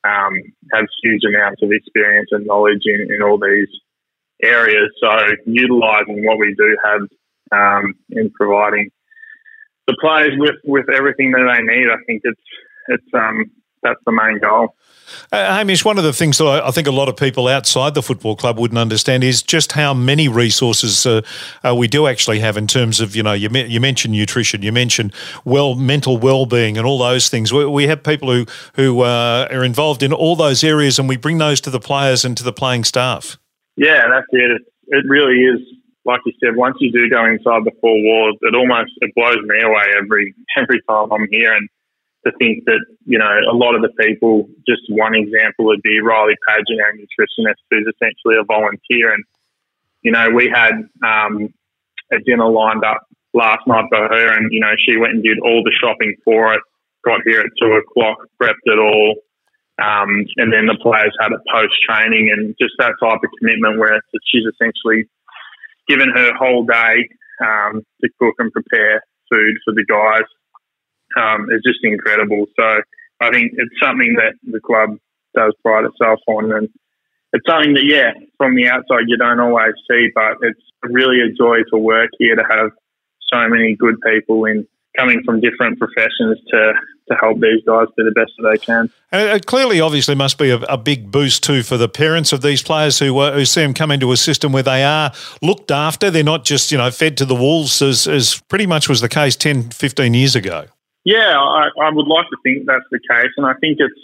um, 0.04 0.34
have 0.74 0.86
huge 1.04 1.24
amounts 1.28 1.62
of 1.64 1.72
experience 1.72 2.30
and 2.32 2.46
knowledge 2.46 2.84
in, 2.86 3.08
in 3.14 3.22
all 3.22 3.40
these 3.40 3.68
areas. 4.44 4.90
So 5.02 5.10
utilising 5.46 6.26
what 6.26 6.38
we 6.38 6.54
do 6.58 6.78
have 6.84 7.02
um, 7.52 7.94
in 8.10 8.30
providing 8.32 8.92
the 9.88 9.96
players 10.02 10.34
with, 10.38 10.56
with 10.64 10.90
everything 10.90 11.32
that 11.32 11.46
they 11.46 11.62
need, 11.64 11.88
I 11.90 11.98
think 12.06 12.22
it's 12.24 12.42
it's 12.88 13.14
um, 13.14 13.46
that's 13.86 14.04
the 14.06 14.12
main 14.12 14.40
goal. 14.40 14.76
Uh, 15.32 15.56
Hamish, 15.56 15.86
one 15.86 15.98
of 15.98 16.04
the 16.04 16.14
things 16.14 16.40
that 16.40 16.46
I, 16.46 16.68
I, 16.68 16.72
think 16.72 16.88
a 16.88 16.92
lot 16.92 17.08
of 17.08 17.16
people 17.16 17.48
outside 17.48 17.94
the 17.94 18.02
football 18.02 18.36
club 18.36 18.58
wouldn't 18.58 18.78
understand 18.78 19.24
is 19.24 19.44
just 19.44 19.74
how 19.74 19.94
many 19.94 20.28
resources 20.28 21.06
uh, 21.06 21.22
uh, 21.64 21.76
we 21.76 21.88
do 21.88 22.08
actually 22.08 22.40
have 22.40 22.58
in 22.58 22.66
terms 22.66 23.00
of, 23.00 23.16
you 23.16 23.22
know, 23.22 23.34
you, 23.34 23.50
me- 23.50 23.68
you 23.68 23.80
mentioned 23.80 24.14
nutrition, 24.14 24.64
you 24.64 24.72
mentioned 24.72 25.14
well 25.46 25.76
mental 25.76 26.18
well-being 26.18 26.78
and 26.78 26.88
all 26.88 26.98
those 26.98 27.30
things. 27.30 27.54
We, 27.54 27.66
we 27.66 27.88
have 27.88 28.04
people 28.04 28.32
who, 28.32 28.46
who 28.74 29.02
uh, 29.02 29.48
are 29.52 29.64
involved 29.64 30.02
in 30.02 30.12
all 30.12 30.36
those 30.36 30.64
areas 30.64 30.98
and 30.98 31.08
we 31.08 31.18
bring 31.18 31.38
those 31.38 31.62
to 31.62 31.70
the 31.70 31.80
players 31.80 32.26
and 32.26 32.36
to 32.38 32.44
the 32.44 32.54
playing 32.54 32.84
staff. 32.84 33.38
Yeah, 33.78 34.08
that's 34.10 34.28
it. 34.32 34.52
It, 34.52 34.62
it 34.88 35.06
really 35.08 35.36
is 35.36 35.60
like 36.06 36.22
you 36.26 36.34
said, 36.40 36.56
once 36.56 36.78
you 36.80 36.92
do 36.92 37.10
go 37.10 37.26
inside 37.26 37.66
the 37.66 37.72
four 37.82 37.96
walls, 38.04 38.38
it 38.42 38.54
almost 38.56 38.92
it 39.02 39.12
blows 39.16 39.42
me 39.44 39.62
away 39.64 39.86
every 39.98 40.34
every 40.58 40.82
time 40.88 41.12
I'm 41.12 41.28
here. 41.32 41.54
And 41.54 41.68
to 42.26 42.32
think 42.40 42.66
that, 42.66 42.84
you 43.06 43.20
know, 43.20 43.30
a 43.52 43.56
lot 43.56 43.76
of 43.76 43.82
the 43.82 43.94
people, 44.00 44.50
just 44.68 44.82
one 44.90 45.14
example 45.14 45.66
would 45.66 45.82
be 45.82 46.02
Riley 46.02 46.36
Paget, 46.48 46.82
our 46.82 46.94
nutritionist, 46.94 47.62
who's 47.70 47.86
essentially 47.86 48.36
a 48.40 48.44
volunteer. 48.44 49.14
And, 49.14 49.24
you 50.02 50.12
know, 50.12 50.30
we 50.30 50.50
had 50.52 50.74
um, 51.06 51.54
a 52.12 52.20
dinner 52.26 52.50
lined 52.50 52.84
up 52.84 53.06
last 53.34 53.62
night 53.68 53.86
for 53.90 54.08
her 54.08 54.34
and, 54.34 54.52
you 54.52 54.60
know, 54.60 54.74
she 54.86 54.98
went 54.98 55.14
and 55.14 55.24
did 55.24 55.38
all 55.40 55.62
the 55.64 55.74
shopping 55.80 56.16
for 56.24 56.54
it, 56.54 56.62
got 57.04 57.22
here 57.26 57.42
at 57.42 57.52
two 57.62 57.74
o'clock, 57.74 58.18
prepped 58.42 58.66
it 58.66 58.80
all. 58.80 59.16
Um, 59.78 60.26
and 60.38 60.54
then 60.54 60.66
the 60.66 60.80
players 60.82 61.14
had 61.20 61.34
it 61.34 61.42
post 61.52 61.74
training 61.88 62.32
and 62.32 62.56
just 62.60 62.74
that 62.80 62.94
type 63.00 63.20
of 63.22 63.30
commitment 63.40 63.78
where 63.78 64.00
she's 64.32 64.46
essentially 64.48 65.06
given 65.88 66.10
her 66.10 66.34
whole 66.34 66.66
day 66.66 67.10
um, 67.44 67.86
to 68.02 68.10
cook 68.18 68.36
and 68.40 68.52
prepare 68.52 69.04
food 69.30 69.58
for 69.66 69.74
the 69.74 69.86
guys 69.86 70.26
um, 71.16 71.48
is 71.52 71.62
just 71.66 71.80
incredible. 71.84 72.46
So 72.56 72.82
I 73.22 73.30
think 73.32 73.54
it's 73.56 73.76
something 73.82 74.16
that 74.16 74.34
the 74.44 74.60
club 74.60 74.98
does 75.36 75.54
pride 75.64 75.86
itself 75.86 76.20
on, 76.28 76.52
and 76.52 76.70
it's 77.34 77.46
something 77.48 77.74
that 77.74 77.86
yeah, 77.86 78.14
from 78.38 78.56
the 78.56 78.68
outside 78.68 79.06
you 79.08 79.18
don't 79.18 79.40
always 79.40 79.74
see, 79.90 80.10
but 80.14 80.38
it's 80.42 80.62
really 80.84 81.22
a 81.22 81.34
joy 81.34 81.58
to 81.72 81.78
work 81.78 82.10
here 82.18 82.36
to 82.36 82.44
have 82.50 82.72
so 83.34 83.48
many 83.50 83.76
good 83.76 83.96
people 84.02 84.46
in 84.46 84.68
coming 84.98 85.22
from 85.24 85.42
different 85.42 85.78
professions 85.80 86.40
to 86.50 86.74
to 87.08 87.16
help 87.22 87.40
these 87.40 87.64
guys 87.68 87.86
do 87.96 88.04
the 88.04 88.12
best 88.16 88.32
that 88.38 88.50
they 88.50 88.58
can. 88.58 88.90
And 89.12 89.30
it 89.38 89.46
clearly, 89.46 89.80
obviously, 89.80 90.16
must 90.16 90.40
be 90.40 90.50
a, 90.50 90.58
a, 90.62 90.76
big 90.76 91.12
boost 91.12 91.44
too 91.44 91.62
for 91.62 91.78
the 91.78 91.88
parents 91.88 92.34
of 92.34 92.42
these 92.42 92.64
players 92.64 92.98
who 92.98 93.16
uh, 93.20 93.34
who 93.34 93.46
see 93.46 93.62
them 93.62 93.76
come 93.76 93.92
into 93.92 94.12
a 94.12 94.18
system 94.18 94.52
where 94.52 94.64
they 94.64 94.84
are 94.84 95.12
looked 95.42 95.70
after. 95.70 96.10
They're 96.10 96.24
not 96.24 96.46
just 96.46 96.72
you 96.72 96.78
know 96.78 96.90
fed 96.90 97.18
to 97.18 97.26
the 97.26 97.36
wolves 97.36 97.82
as, 97.82 98.08
as 98.08 98.42
pretty 98.50 98.66
much 98.66 98.90
was 98.90 99.02
the 99.02 99.10
case 99.10 99.36
10, 99.36 99.70
15 99.70 100.14
years 100.14 100.36
ago. 100.36 100.66
Yeah, 101.06 101.38
I, 101.38 101.70
I 101.80 101.90
would 101.94 102.08
like 102.08 102.26
to 102.34 102.38
think 102.42 102.66
that's 102.66 102.90
the 102.90 103.00
case, 103.00 103.30
and 103.38 103.46
I 103.46 103.54
think 103.62 103.78
it's 103.80 104.02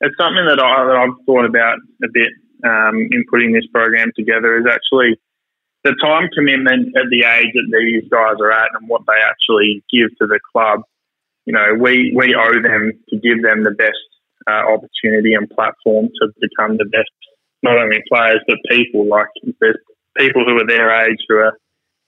it's 0.00 0.16
something 0.16 0.46
that, 0.46 0.62
I, 0.62 0.86
that 0.86 0.96
I've 0.96 1.26
thought 1.26 1.44
about 1.44 1.76
a 2.02 2.08
bit 2.10 2.32
um, 2.64 2.96
in 3.10 3.24
putting 3.28 3.52
this 3.52 3.66
program 3.74 4.12
together. 4.16 4.56
Is 4.56 4.66
actually 4.70 5.18
the 5.82 5.94
time 6.00 6.28
commitment 6.32 6.94
at 6.96 7.10
the 7.10 7.26
age 7.26 7.50
that 7.52 7.68
these 7.68 8.08
guys 8.08 8.38
are 8.40 8.52
at 8.52 8.70
and 8.78 8.88
what 8.88 9.02
they 9.06 9.18
actually 9.18 9.82
give 9.92 10.10
to 10.22 10.26
the 10.26 10.38
club. 10.52 10.82
You 11.46 11.52
know, 11.52 11.74
we 11.74 12.14
we 12.16 12.34
owe 12.34 12.62
them 12.62 12.92
to 13.10 13.16
give 13.18 13.42
them 13.42 13.64
the 13.64 13.74
best 13.74 13.98
uh, 14.48 14.70
opportunity 14.70 15.34
and 15.34 15.50
platform 15.50 16.08
to 16.22 16.28
become 16.40 16.76
the 16.76 16.86
best, 16.86 17.10
not 17.62 17.76
only 17.76 17.98
players 18.08 18.40
but 18.46 18.56
people. 18.70 19.08
Like 19.08 19.34
there's 19.60 19.82
people 20.16 20.44
who 20.44 20.62
are 20.62 20.66
their 20.66 20.94
age 21.06 21.18
who 21.28 21.36
are 21.38 21.58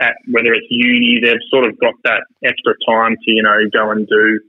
at 0.02 0.16
whether 0.26 0.52
it's 0.52 0.66
uni, 0.70 1.20
they've 1.22 1.46
sort 1.50 1.64
of 1.64 1.78
got 1.78 1.94
that 2.02 2.26
extra 2.44 2.74
time 2.86 3.14
to, 3.14 3.30
you 3.30 3.42
know, 3.42 3.58
go 3.72 3.90
and 3.90 4.06
do 4.08 4.40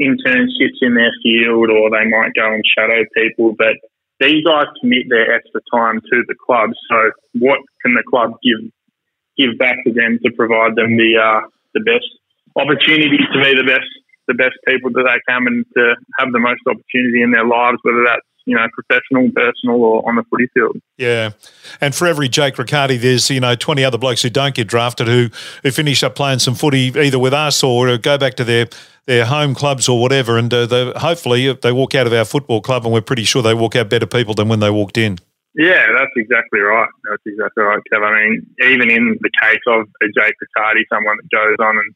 internships 0.00 0.80
in 0.80 0.94
their 0.94 1.12
field 1.22 1.70
or 1.70 1.88
they 1.88 2.04
might 2.04 2.36
go 2.36 2.52
and 2.52 2.62
shadow 2.76 3.04
people. 3.16 3.54
But 3.56 3.80
these 4.20 4.44
guys 4.44 4.68
commit 4.80 5.08
their 5.08 5.32
extra 5.32 5.60
time 5.72 6.00
to 6.00 6.22
the 6.28 6.36
club. 6.46 6.70
So 6.90 7.10
what 7.40 7.60
can 7.82 7.94
the 7.94 8.04
club 8.08 8.36
give 8.44 8.60
give 9.38 9.56
back 9.58 9.76
to 9.86 9.92
them 9.92 10.18
to 10.22 10.30
provide 10.36 10.76
them 10.76 10.96
the 10.96 11.16
uh, 11.16 11.40
the 11.72 11.80
best 11.80 12.08
opportunities 12.56 13.24
to 13.32 13.40
be 13.40 13.56
the 13.56 13.64
best 13.64 13.88
the 14.28 14.34
best 14.34 14.54
people 14.68 14.92
that 14.92 15.08
they 15.08 15.20
can 15.26 15.46
and 15.48 15.64
to 15.76 15.96
have 16.20 16.30
the 16.32 16.38
most 16.38 16.60
opportunity 16.68 17.22
in 17.22 17.32
their 17.32 17.46
lives, 17.46 17.78
whether 17.82 18.04
that's 18.04 18.29
you 18.50 18.56
know, 18.56 18.66
professional, 18.74 19.30
personal, 19.30 19.80
or 19.82 20.08
on 20.08 20.16
the 20.16 20.24
footy 20.24 20.48
field. 20.52 20.76
Yeah, 20.98 21.30
and 21.80 21.94
for 21.94 22.08
every 22.08 22.28
Jake 22.28 22.58
Riccardi, 22.58 22.96
there's 22.96 23.30
you 23.30 23.38
know 23.38 23.54
twenty 23.54 23.84
other 23.84 23.96
blokes 23.96 24.22
who 24.22 24.30
don't 24.30 24.54
get 24.56 24.66
drafted 24.66 25.06
who 25.06 25.28
who 25.62 25.70
finish 25.70 26.02
up 26.02 26.16
playing 26.16 26.40
some 26.40 26.56
footy 26.56 26.92
either 26.98 27.18
with 27.18 27.32
us 27.32 27.62
or 27.62 27.96
go 27.96 28.18
back 28.18 28.34
to 28.34 28.44
their 28.44 28.66
their 29.06 29.24
home 29.24 29.54
clubs 29.54 29.88
or 29.88 30.00
whatever, 30.00 30.36
and 30.36 30.52
uh, 30.52 30.66
they, 30.66 30.92
hopefully 30.96 31.52
they 31.52 31.70
walk 31.70 31.94
out 31.94 32.08
of 32.08 32.12
our 32.12 32.24
football 32.24 32.60
club, 32.60 32.84
and 32.84 32.92
we're 32.92 33.00
pretty 33.00 33.24
sure 33.24 33.40
they 33.40 33.54
walk 33.54 33.76
out 33.76 33.88
better 33.88 34.06
people 34.06 34.34
than 34.34 34.48
when 34.48 34.58
they 34.58 34.70
walked 34.70 34.98
in. 34.98 35.18
Yeah, 35.54 35.86
that's 35.96 36.12
exactly 36.16 36.60
right. 36.60 36.88
That's 37.08 37.22
exactly 37.26 37.62
right, 37.62 37.82
Kev. 37.92 38.02
I 38.02 38.10
mean, 38.18 38.46
even 38.70 38.90
in 38.90 39.16
the 39.20 39.30
case 39.42 39.62
of 39.66 39.86
a 40.02 40.06
Jake 40.06 40.34
Riccardi, 40.40 40.84
someone 40.92 41.16
that 41.16 41.30
goes 41.30 41.56
on 41.58 41.76
and 41.76 41.94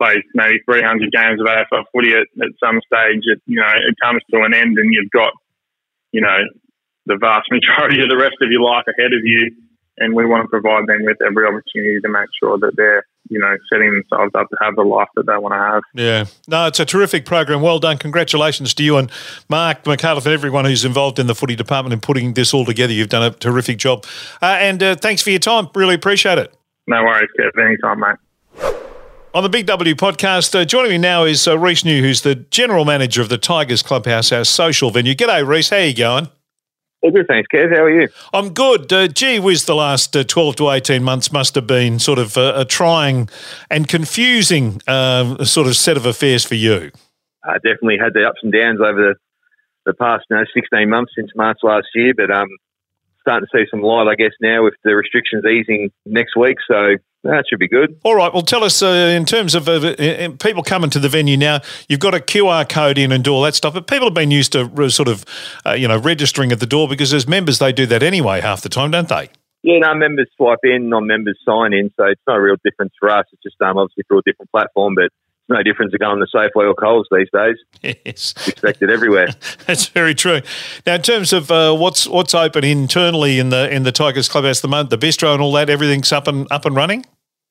plays 0.00 0.24
maybe 0.34 0.60
300 0.64 1.12
games 1.12 1.40
of 1.40 1.46
AFL 1.46 1.84
footy 1.92 2.12
at, 2.12 2.28
at 2.40 2.52
some 2.62 2.80
stage, 2.84 3.22
it, 3.24 3.40
you 3.46 3.60
know, 3.60 3.68
it 3.68 3.94
comes 4.02 4.22
to 4.30 4.42
an 4.42 4.54
end 4.54 4.78
and 4.78 4.92
you've 4.92 5.10
got, 5.10 5.32
you 6.16 6.22
know, 6.22 6.38
the 7.04 7.18
vast 7.20 7.46
majority 7.52 8.02
of 8.02 8.08
the 8.08 8.16
rest 8.16 8.36
of 8.40 8.50
your 8.50 8.62
life 8.62 8.84
ahead 8.88 9.12
of 9.12 9.20
you. 9.22 9.54
And 9.98 10.14
we 10.14 10.26
want 10.26 10.44
to 10.44 10.48
provide 10.48 10.86
them 10.86 11.04
with 11.04 11.16
every 11.26 11.46
opportunity 11.46 12.00
to 12.02 12.08
make 12.08 12.28
sure 12.38 12.58
that 12.58 12.72
they're, 12.76 13.02
you 13.30 13.38
know, 13.38 13.56
setting 13.72 13.90
themselves 13.90 14.30
up 14.34 14.46
to 14.50 14.56
have 14.60 14.76
the 14.76 14.82
life 14.82 15.08
that 15.16 15.24
they 15.26 15.38
want 15.38 15.54
to 15.54 15.58
have. 15.58 15.82
Yeah. 15.94 16.24
No, 16.48 16.66
it's 16.66 16.78
a 16.80 16.84
terrific 16.84 17.24
program. 17.24 17.62
Well 17.62 17.78
done. 17.78 17.96
Congratulations 17.96 18.74
to 18.74 18.82
you 18.82 18.98
and 18.98 19.10
Mark 19.48 19.84
McAuliffe 19.84 20.26
and 20.26 20.34
everyone 20.34 20.66
who's 20.66 20.84
involved 20.84 21.18
in 21.18 21.28
the 21.28 21.34
footy 21.34 21.56
department 21.56 21.94
in 21.94 22.00
putting 22.00 22.34
this 22.34 22.52
all 22.52 22.66
together. 22.66 22.92
You've 22.92 23.08
done 23.08 23.22
a 23.22 23.30
terrific 23.30 23.78
job. 23.78 24.04
Uh, 24.42 24.56
and 24.60 24.82
uh, 24.82 24.96
thanks 24.96 25.22
for 25.22 25.30
your 25.30 25.38
time. 25.38 25.68
Really 25.74 25.94
appreciate 25.94 26.36
it. 26.36 26.54
No 26.86 27.02
worries, 27.02 27.30
Kev. 27.40 27.58
Anytime, 27.58 28.00
mate. 28.00 28.76
On 29.36 29.42
the 29.42 29.50
Big 29.50 29.66
W 29.66 29.94
podcast, 29.94 30.58
uh, 30.58 30.64
joining 30.64 30.92
me 30.92 30.96
now 30.96 31.24
is 31.24 31.46
uh, 31.46 31.58
Rhys 31.58 31.84
New, 31.84 32.00
who's 32.00 32.22
the 32.22 32.36
general 32.36 32.86
manager 32.86 33.20
of 33.20 33.28
the 33.28 33.36
Tigers 33.36 33.82
Clubhouse, 33.82 34.32
our 34.32 34.46
social 34.46 34.90
venue. 34.90 35.14
G'day, 35.14 35.46
Rhys. 35.46 35.68
How 35.68 35.76
you 35.76 35.94
going? 35.94 36.28
All 37.02 37.10
good, 37.10 37.26
thanks, 37.28 37.46
Kev. 37.52 37.70
How 37.76 37.82
are 37.82 38.00
you? 38.00 38.08
I'm 38.32 38.54
good. 38.54 38.90
Uh, 38.90 39.08
gee 39.08 39.38
whiz, 39.38 39.66
the 39.66 39.74
last 39.74 40.16
uh, 40.16 40.24
12 40.24 40.56
to 40.56 40.70
18 40.70 41.04
months 41.04 41.32
must 41.32 41.54
have 41.54 41.66
been 41.66 41.98
sort 41.98 42.18
of 42.18 42.38
a, 42.38 42.60
a 42.60 42.64
trying 42.64 43.28
and 43.70 43.86
confusing 43.86 44.80
uh, 44.86 45.44
sort 45.44 45.66
of 45.66 45.76
set 45.76 45.98
of 45.98 46.06
affairs 46.06 46.42
for 46.42 46.54
you. 46.54 46.90
I 47.44 47.56
definitely 47.56 47.98
had 48.02 48.14
the 48.14 48.26
ups 48.26 48.40
and 48.42 48.50
downs 48.50 48.80
over 48.80 48.94
the, 48.94 49.14
the 49.84 49.92
past 49.92 50.24
you 50.30 50.36
know, 50.36 50.44
16 50.54 50.88
months 50.88 51.12
since 51.14 51.30
March 51.36 51.58
last 51.62 51.88
year, 51.94 52.14
but 52.16 52.30
um, 52.30 52.48
starting 53.20 53.46
to 53.52 53.58
see 53.58 53.68
some 53.70 53.82
light, 53.82 54.08
I 54.08 54.14
guess, 54.14 54.32
now 54.40 54.64
with 54.64 54.76
the 54.82 54.96
restrictions 54.96 55.44
easing 55.44 55.90
next 56.06 56.36
week. 56.38 56.56
So 56.66 56.94
that 57.26 57.44
should 57.48 57.58
be 57.58 57.68
good. 57.68 57.98
All 58.04 58.14
right. 58.14 58.32
Well, 58.32 58.42
tell 58.42 58.64
us 58.64 58.82
uh, 58.82 58.86
in 58.86 59.24
terms 59.24 59.54
of 59.54 59.68
uh, 59.68 60.30
people 60.40 60.62
coming 60.62 60.90
to 60.90 60.98
the 60.98 61.08
venue 61.08 61.36
now. 61.36 61.60
You've 61.88 62.00
got 62.00 62.14
a 62.14 62.18
QR 62.20 62.68
code 62.68 62.98
in 62.98 63.12
and 63.12 63.22
do 63.22 63.32
all 63.32 63.42
that 63.42 63.54
stuff, 63.54 63.74
but 63.74 63.86
people 63.86 64.06
have 64.06 64.14
been 64.14 64.30
used 64.30 64.52
to 64.52 64.90
sort 64.90 65.08
of, 65.08 65.24
uh, 65.64 65.72
you 65.72 65.88
know, 65.88 65.98
registering 65.98 66.52
at 66.52 66.60
the 66.60 66.66
door 66.66 66.88
because 66.88 67.12
as 67.12 67.26
members 67.26 67.58
they 67.58 67.72
do 67.72 67.86
that 67.86 68.02
anyway 68.02 68.40
half 68.40 68.62
the 68.62 68.68
time, 68.68 68.90
don't 68.90 69.08
they? 69.08 69.30
Yeah, 69.62 69.78
no, 69.80 69.94
members 69.94 70.28
swipe 70.36 70.60
in, 70.62 70.88
non-members 70.88 71.40
sign 71.44 71.72
in, 71.72 71.90
so 71.96 72.04
it's 72.04 72.20
no 72.28 72.36
real 72.36 72.54
difference 72.64 72.92
for 73.00 73.10
us. 73.10 73.26
It's 73.32 73.42
just 73.42 73.60
um, 73.60 73.78
obviously 73.78 74.04
through 74.06 74.18
a 74.18 74.22
different 74.22 74.50
platform, 74.52 74.94
but 74.94 75.06
it's 75.06 75.14
no 75.48 75.60
difference 75.62 75.90
to 75.92 75.98
going 75.98 76.20
to 76.20 76.26
Safeway 76.32 76.68
or 76.68 76.74
Coles 76.74 77.08
these 77.10 77.28
days. 77.32 77.56
Yes, 77.82 77.96
it's 78.04 78.48
expected 78.48 78.90
everywhere. 78.90 79.28
That's 79.66 79.88
very 79.88 80.14
true. 80.14 80.40
Now, 80.86 80.94
in 80.94 81.02
terms 81.02 81.32
of 81.32 81.50
uh, 81.50 81.74
what's 81.74 82.06
what's 82.06 82.34
open 82.34 82.62
internally 82.64 83.38
in 83.38 83.48
the 83.48 83.68
in 83.68 83.82
the 83.82 83.92
Tigers 83.92 84.28
Clubhouse, 84.28 84.60
the 84.60 84.68
moment, 84.68 84.90
the 84.90 84.98
bistro 84.98 85.32
and 85.32 85.42
all 85.42 85.52
that, 85.52 85.68
everything's 85.68 86.12
up 86.12 86.28
and 86.28 86.46
up 86.50 86.64
and 86.64 86.76
running. 86.76 87.04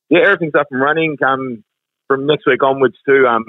Yeah, 0.09 0.19
everything's 0.25 0.55
up 0.55 0.67
and 0.71 0.81
running. 0.81 1.17
Um, 1.25 1.63
from 2.07 2.27
next 2.27 2.45
week 2.45 2.61
onwards 2.63 2.97
too, 3.07 3.25
um, 3.27 3.43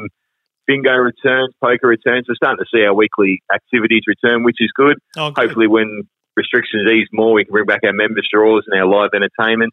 bingo 0.66 0.92
returns, 0.92 1.55
poker 1.62 1.87
returns. 1.87 2.27
We're 2.29 2.35
starting 2.37 2.64
to 2.64 2.66
see 2.73 2.85
our 2.85 2.95
weekly 2.95 3.42
activities 3.55 4.03
return, 4.07 4.45
which 4.45 4.57
is 4.61 4.71
good. 4.75 4.99
Oh, 5.16 5.31
good. 5.31 5.47
Hopefully, 5.47 5.66
when 5.66 6.03
restrictions 6.37 6.88
ease 6.90 7.09
more, 7.12 7.33
we 7.35 7.45
can 7.45 7.53
bring 7.53 7.66
back 7.66 7.81
our 7.85 7.92
members 7.92 8.29
draws 8.33 8.64
and 8.66 8.81
our 8.81 8.87
live 8.87 9.11
entertainment, 9.14 9.73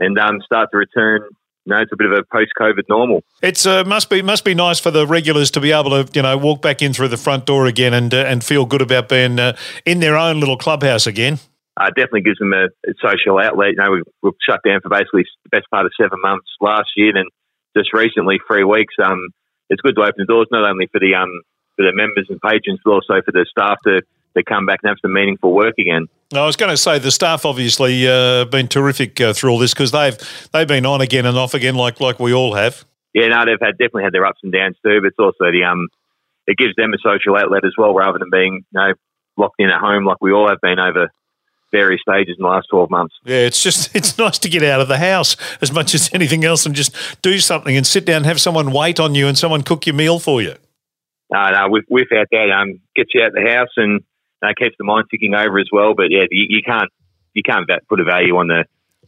and 0.00 0.18
um, 0.18 0.40
start 0.44 0.70
to 0.72 0.78
return. 0.78 1.22
You 1.64 1.74
know, 1.74 1.80
it's 1.80 1.90
a 1.92 1.96
bit 1.96 2.06
of 2.06 2.12
a 2.12 2.22
post-COVID 2.32 2.84
normal. 2.88 3.24
It's 3.42 3.66
uh, 3.66 3.82
must 3.84 4.08
be 4.08 4.22
must 4.22 4.44
be 4.44 4.54
nice 4.54 4.78
for 4.78 4.92
the 4.92 5.06
regulars 5.06 5.50
to 5.52 5.60
be 5.60 5.72
able 5.72 5.90
to 5.90 6.08
you 6.12 6.22
know 6.22 6.36
walk 6.38 6.62
back 6.62 6.80
in 6.80 6.92
through 6.92 7.08
the 7.08 7.16
front 7.16 7.46
door 7.46 7.66
again 7.66 7.92
and 7.92 8.12
uh, 8.14 8.18
and 8.18 8.44
feel 8.44 8.66
good 8.66 8.82
about 8.82 9.08
being 9.08 9.40
uh, 9.40 9.56
in 9.84 10.00
their 10.00 10.16
own 10.16 10.38
little 10.38 10.56
clubhouse 10.56 11.06
again 11.06 11.40
uh, 11.76 11.90
definitely 11.90 12.22
gives 12.22 12.38
them 12.38 12.52
a, 12.52 12.66
a, 12.88 12.94
social 13.00 13.38
outlet. 13.38 13.70
You 13.70 13.76
know, 13.76 13.90
we've, 13.92 14.08
we've 14.22 14.40
shut 14.40 14.60
down 14.64 14.80
for 14.80 14.88
basically 14.88 15.24
the 15.44 15.50
best 15.50 15.70
part 15.70 15.86
of 15.86 15.92
seven 16.00 16.18
months 16.22 16.48
last 16.60 16.88
year, 16.96 17.16
and 17.16 17.28
just 17.76 17.92
recently 17.92 18.40
three 18.46 18.64
weeks. 18.64 18.94
Um, 19.02 19.28
it's 19.68 19.82
good 19.82 19.96
to 19.96 20.02
open 20.02 20.14
the 20.18 20.24
doors 20.24 20.48
not 20.50 20.68
only 20.68 20.86
for 20.86 21.00
the 21.00 21.14
um 21.14 21.42
for 21.76 21.84
the 21.84 21.92
members 21.92 22.26
and 22.30 22.40
patrons, 22.40 22.80
but 22.84 22.92
also 22.92 23.20
for 23.24 23.32
the 23.32 23.44
staff 23.50 23.78
to 23.84 24.02
to 24.36 24.44
come 24.44 24.66
back 24.66 24.80
and 24.82 24.90
have 24.90 24.98
some 25.02 25.12
meaningful 25.12 25.52
work 25.52 25.74
again. 25.78 26.06
I 26.34 26.44
was 26.44 26.56
going 26.56 26.70
to 26.70 26.76
say 26.76 26.98
the 26.98 27.10
staff 27.10 27.44
obviously 27.44 28.06
uh, 28.06 28.44
been 28.44 28.68
terrific 28.68 29.20
uh, 29.20 29.32
through 29.32 29.50
all 29.50 29.58
this 29.58 29.72
because 29.72 29.92
they've 29.92 30.16
they've 30.52 30.68
been 30.68 30.86
on 30.86 31.00
again 31.00 31.26
and 31.26 31.36
off 31.36 31.54
again 31.54 31.74
like 31.74 32.00
like 32.00 32.18
we 32.18 32.32
all 32.32 32.54
have. 32.54 32.84
Yeah, 33.14 33.28
no, 33.28 33.44
they've 33.44 33.60
had 33.60 33.78
definitely 33.78 34.04
had 34.04 34.12
their 34.12 34.26
ups 34.26 34.40
and 34.42 34.52
downs 34.52 34.76
too, 34.84 35.00
but 35.00 35.08
it's 35.08 35.18
also 35.18 35.50
the 35.52 35.64
um 35.64 35.88
it 36.46 36.56
gives 36.56 36.74
them 36.76 36.94
a 36.94 36.98
social 36.98 37.36
outlet 37.36 37.64
as 37.64 37.72
well 37.76 37.94
rather 37.94 38.18
than 38.18 38.30
being 38.30 38.64
you 38.72 38.80
know 38.80 38.92
locked 39.36 39.56
in 39.58 39.68
at 39.68 39.80
home 39.80 40.04
like 40.04 40.18
we 40.20 40.32
all 40.32 40.48
have 40.48 40.60
been 40.62 40.78
over 40.78 41.10
various 41.76 42.00
stages 42.00 42.36
in 42.38 42.42
the 42.42 42.48
last 42.48 42.68
12 42.70 42.90
months. 42.90 43.14
Yeah, 43.24 43.40
it's 43.40 43.62
just, 43.62 43.94
it's 43.98 44.16
nice 44.16 44.38
to 44.38 44.48
get 44.48 44.62
out 44.62 44.80
of 44.80 44.88
the 44.88 44.98
house 44.98 45.36
as 45.60 45.72
much 45.72 45.94
as 45.94 46.08
anything 46.12 46.44
else 46.44 46.64
and 46.64 46.74
just 46.74 46.94
do 47.22 47.38
something 47.38 47.76
and 47.76 47.86
sit 47.86 48.06
down 48.06 48.18
and 48.18 48.26
have 48.26 48.40
someone 48.40 48.72
wait 48.72 48.98
on 48.98 49.14
you 49.14 49.28
and 49.28 49.36
someone 49.36 49.62
cook 49.62 49.86
your 49.86 49.94
meal 49.94 50.18
for 50.18 50.40
you. 50.40 50.54
No, 51.30 51.50
no, 51.50 51.68
with, 51.68 51.84
without 51.90 52.28
that, 52.30 52.50
um, 52.50 52.80
gets 52.94 53.10
you 53.12 53.22
out 53.22 53.28
of 53.28 53.34
the 53.34 53.50
house 53.50 53.68
and 53.76 54.00
uh, 54.42 54.52
keeps 54.56 54.76
the 54.78 54.84
mind 54.84 55.06
ticking 55.10 55.34
over 55.34 55.58
as 55.58 55.68
well. 55.72 55.94
But 55.94 56.06
yeah, 56.10 56.24
you, 56.30 56.46
you 56.48 56.62
can't, 56.64 56.90
you 57.34 57.42
can't 57.42 57.68
put 57.88 58.00
a 58.00 58.04
value 58.04 58.36
on 58.36 58.46
the, 58.46 58.64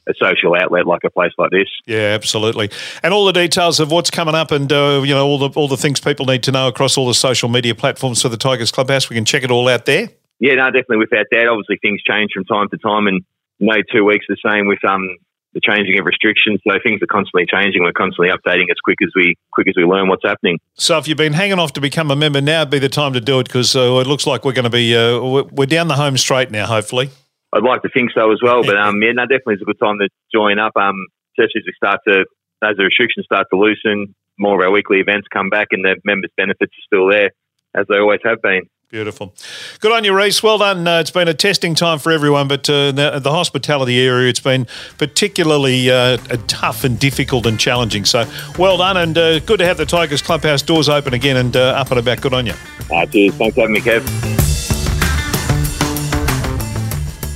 a 0.09 0.15
social 0.21 0.55
outlet 0.55 0.87
like 0.87 1.03
a 1.05 1.11
place 1.11 1.33
like 1.39 1.51
this. 1.51 1.69
Yeah, 1.87 2.15
absolutely. 2.15 2.71
And 3.03 3.13
all 3.13 3.27
the 3.27 3.33
details 3.33 3.79
of 3.79 3.91
what's 3.91 4.11
coming 4.11 4.35
up, 4.35 4.51
and 4.51 4.73
uh, 4.73 5.03
you 5.05 5.15
know 5.15 5.27
all 5.27 5.39
the 5.39 5.51
all 5.51 5.69
the 5.69 5.77
things 5.77 6.01
people 6.01 6.25
need 6.25 6.43
to 6.45 6.53
know 6.53 6.67
across 6.67 6.97
all 6.97 7.07
the 7.07 7.15
social 7.15 7.49
media 7.49 7.75
platforms 7.75 8.23
for 8.23 8.31
the 8.31 8.39
Tigers 8.39 8.71
Clubhouse. 8.71 9.11
We 9.11 9.17
can 9.17 9.27
check 9.27 9.43
it 9.43 9.51
all 9.51 9.69
out 9.69 9.85
there. 9.85 10.09
Yeah, 10.41 10.55
no, 10.55 10.67
definitely 10.67 10.99
without 10.99 11.27
that. 11.31 11.49
Obviously, 11.49 11.79
things 11.83 12.03
change 12.03 12.31
from 12.33 12.45
time 12.45 12.69
to 12.71 12.79
time, 12.79 13.07
and 13.07 13.25
no 13.59 13.75
two 13.93 14.05
weeks 14.05 14.27
the 14.29 14.37
same 14.45 14.67
with 14.67 14.85
um 14.85 15.09
the 15.55 15.61
changing 15.61 15.99
of 15.99 16.07
restrictions. 16.07 16.61
So 16.67 16.79
things 16.83 17.03
are 17.03 17.07
constantly 17.07 17.47
changing. 17.47 17.83
We're 17.83 17.93
constantly 17.93 18.29
updating 18.29 18.71
as 18.71 18.77
quick 18.85 18.99
as 19.03 19.11
we 19.17 19.37
quick 19.53 19.69
as 19.69 19.75
we 19.77 19.85
learn 19.85 20.09
what's 20.09 20.25
happening. 20.25 20.59
So 20.75 20.99
if 20.99 21.09
you've 21.09 21.19
been 21.19 21.33
hanging 21.33 21.59
off 21.59 21.73
to 21.75 21.81
become 21.81 22.11
a 22.11 22.17
member, 22.17 22.41
now 22.41 22.61
would 22.61 22.71
be 22.71 22.79
the 22.79 22.89
time 22.89 23.13
to 23.15 23.21
do 23.21 23.41
it 23.41 23.45
because 23.45 23.75
uh, 23.75 23.99
it 23.99 24.07
looks 24.07 24.27
like 24.27 24.45
we're 24.45 24.53
going 24.53 24.65
to 24.65 24.71
be 24.71 24.97
uh, 24.97 25.19
we're 25.21 25.67
down 25.67 25.89
the 25.89 25.97
home 25.97 26.17
straight 26.17 26.51
now. 26.51 26.67
Hopefully, 26.67 27.11
I'd 27.53 27.63
like 27.63 27.83
to 27.83 27.89
think 27.89 28.11
so 28.15 28.31
as 28.33 28.39
well. 28.43 28.63
But 28.63 28.77
um, 28.77 29.03
yeah, 29.03 29.13
no, 29.13 29.23
definitely 29.25 29.55
is 29.55 29.63
a 29.63 29.65
good 29.65 29.81
time 29.81 29.99
to 29.99 30.09
join 30.33 30.59
up. 30.59 30.73
Um, 30.77 31.07
especially 31.33 31.63
as 31.63 31.67
we 31.67 31.73
start 31.77 32.01
to 32.07 32.25
as 32.63 32.77
the 32.77 32.85
restrictions 32.85 33.27
start 33.27 33.47
to 33.53 33.59
loosen, 33.59 34.15
more 34.39 34.61
of 34.61 34.65
our 34.65 34.71
weekly 34.71 34.99
events 34.99 35.29
come 35.33 35.49
back, 35.49 35.69
and 35.73 35.85
the 35.85 35.97
members' 36.05 36.31
benefits 36.37 36.73
are 36.73 36.87
still 36.87 37.09
there 37.09 37.31
as 37.75 37.87
they 37.89 37.99
always 37.99 38.21
have 38.25 38.43
been. 38.43 38.63
Beautiful. 38.91 39.35
Good 39.81 39.93
on 39.93 40.05
you, 40.05 40.15
Rhys. 40.15 40.43
Well 40.43 40.57
done. 40.57 40.89
Uh, 40.89 41.01
it's 41.01 41.11
been 41.11 41.29
a 41.29 41.35
testing 41.35 41.75
time 41.75 41.99
for 41.99 42.11
everyone, 42.11 42.49
but 42.49 42.71
uh, 42.71 42.91
the, 42.91 43.21
the, 43.23 43.31
hospitality 43.31 44.01
area, 44.01 44.31
it's 44.31 44.41
been 44.41 44.67
particularly 44.97 45.91
uh, 45.91 46.17
tough 46.47 46.85
and 46.85 46.99
difficult 46.99 47.45
and 47.45 47.61
challenging. 47.61 48.07
So 48.07 48.25
well 48.59 48.79
done, 48.79 48.97
and 48.97 49.19
uh, 49.19 49.41
good 49.41 49.59
to 49.59 49.67
have 49.67 49.77
the 49.77 49.85
Tigers 49.85 50.23
Clubhouse 50.23 50.63
doors 50.63 50.89
open 50.89 51.13
again 51.13 51.37
and 51.37 51.55
uh, 51.55 51.75
up 51.77 51.91
and 51.91 52.01
about. 52.01 52.23
Good 52.23 52.33
on 52.33 52.47
you. 52.47 52.55
Uh, 52.91 53.05
cheers. 53.05 53.35
Thanks 53.35 53.57
for 53.57 53.61
having 53.61 53.75
me, 53.75 53.81
Kev. 53.81 54.18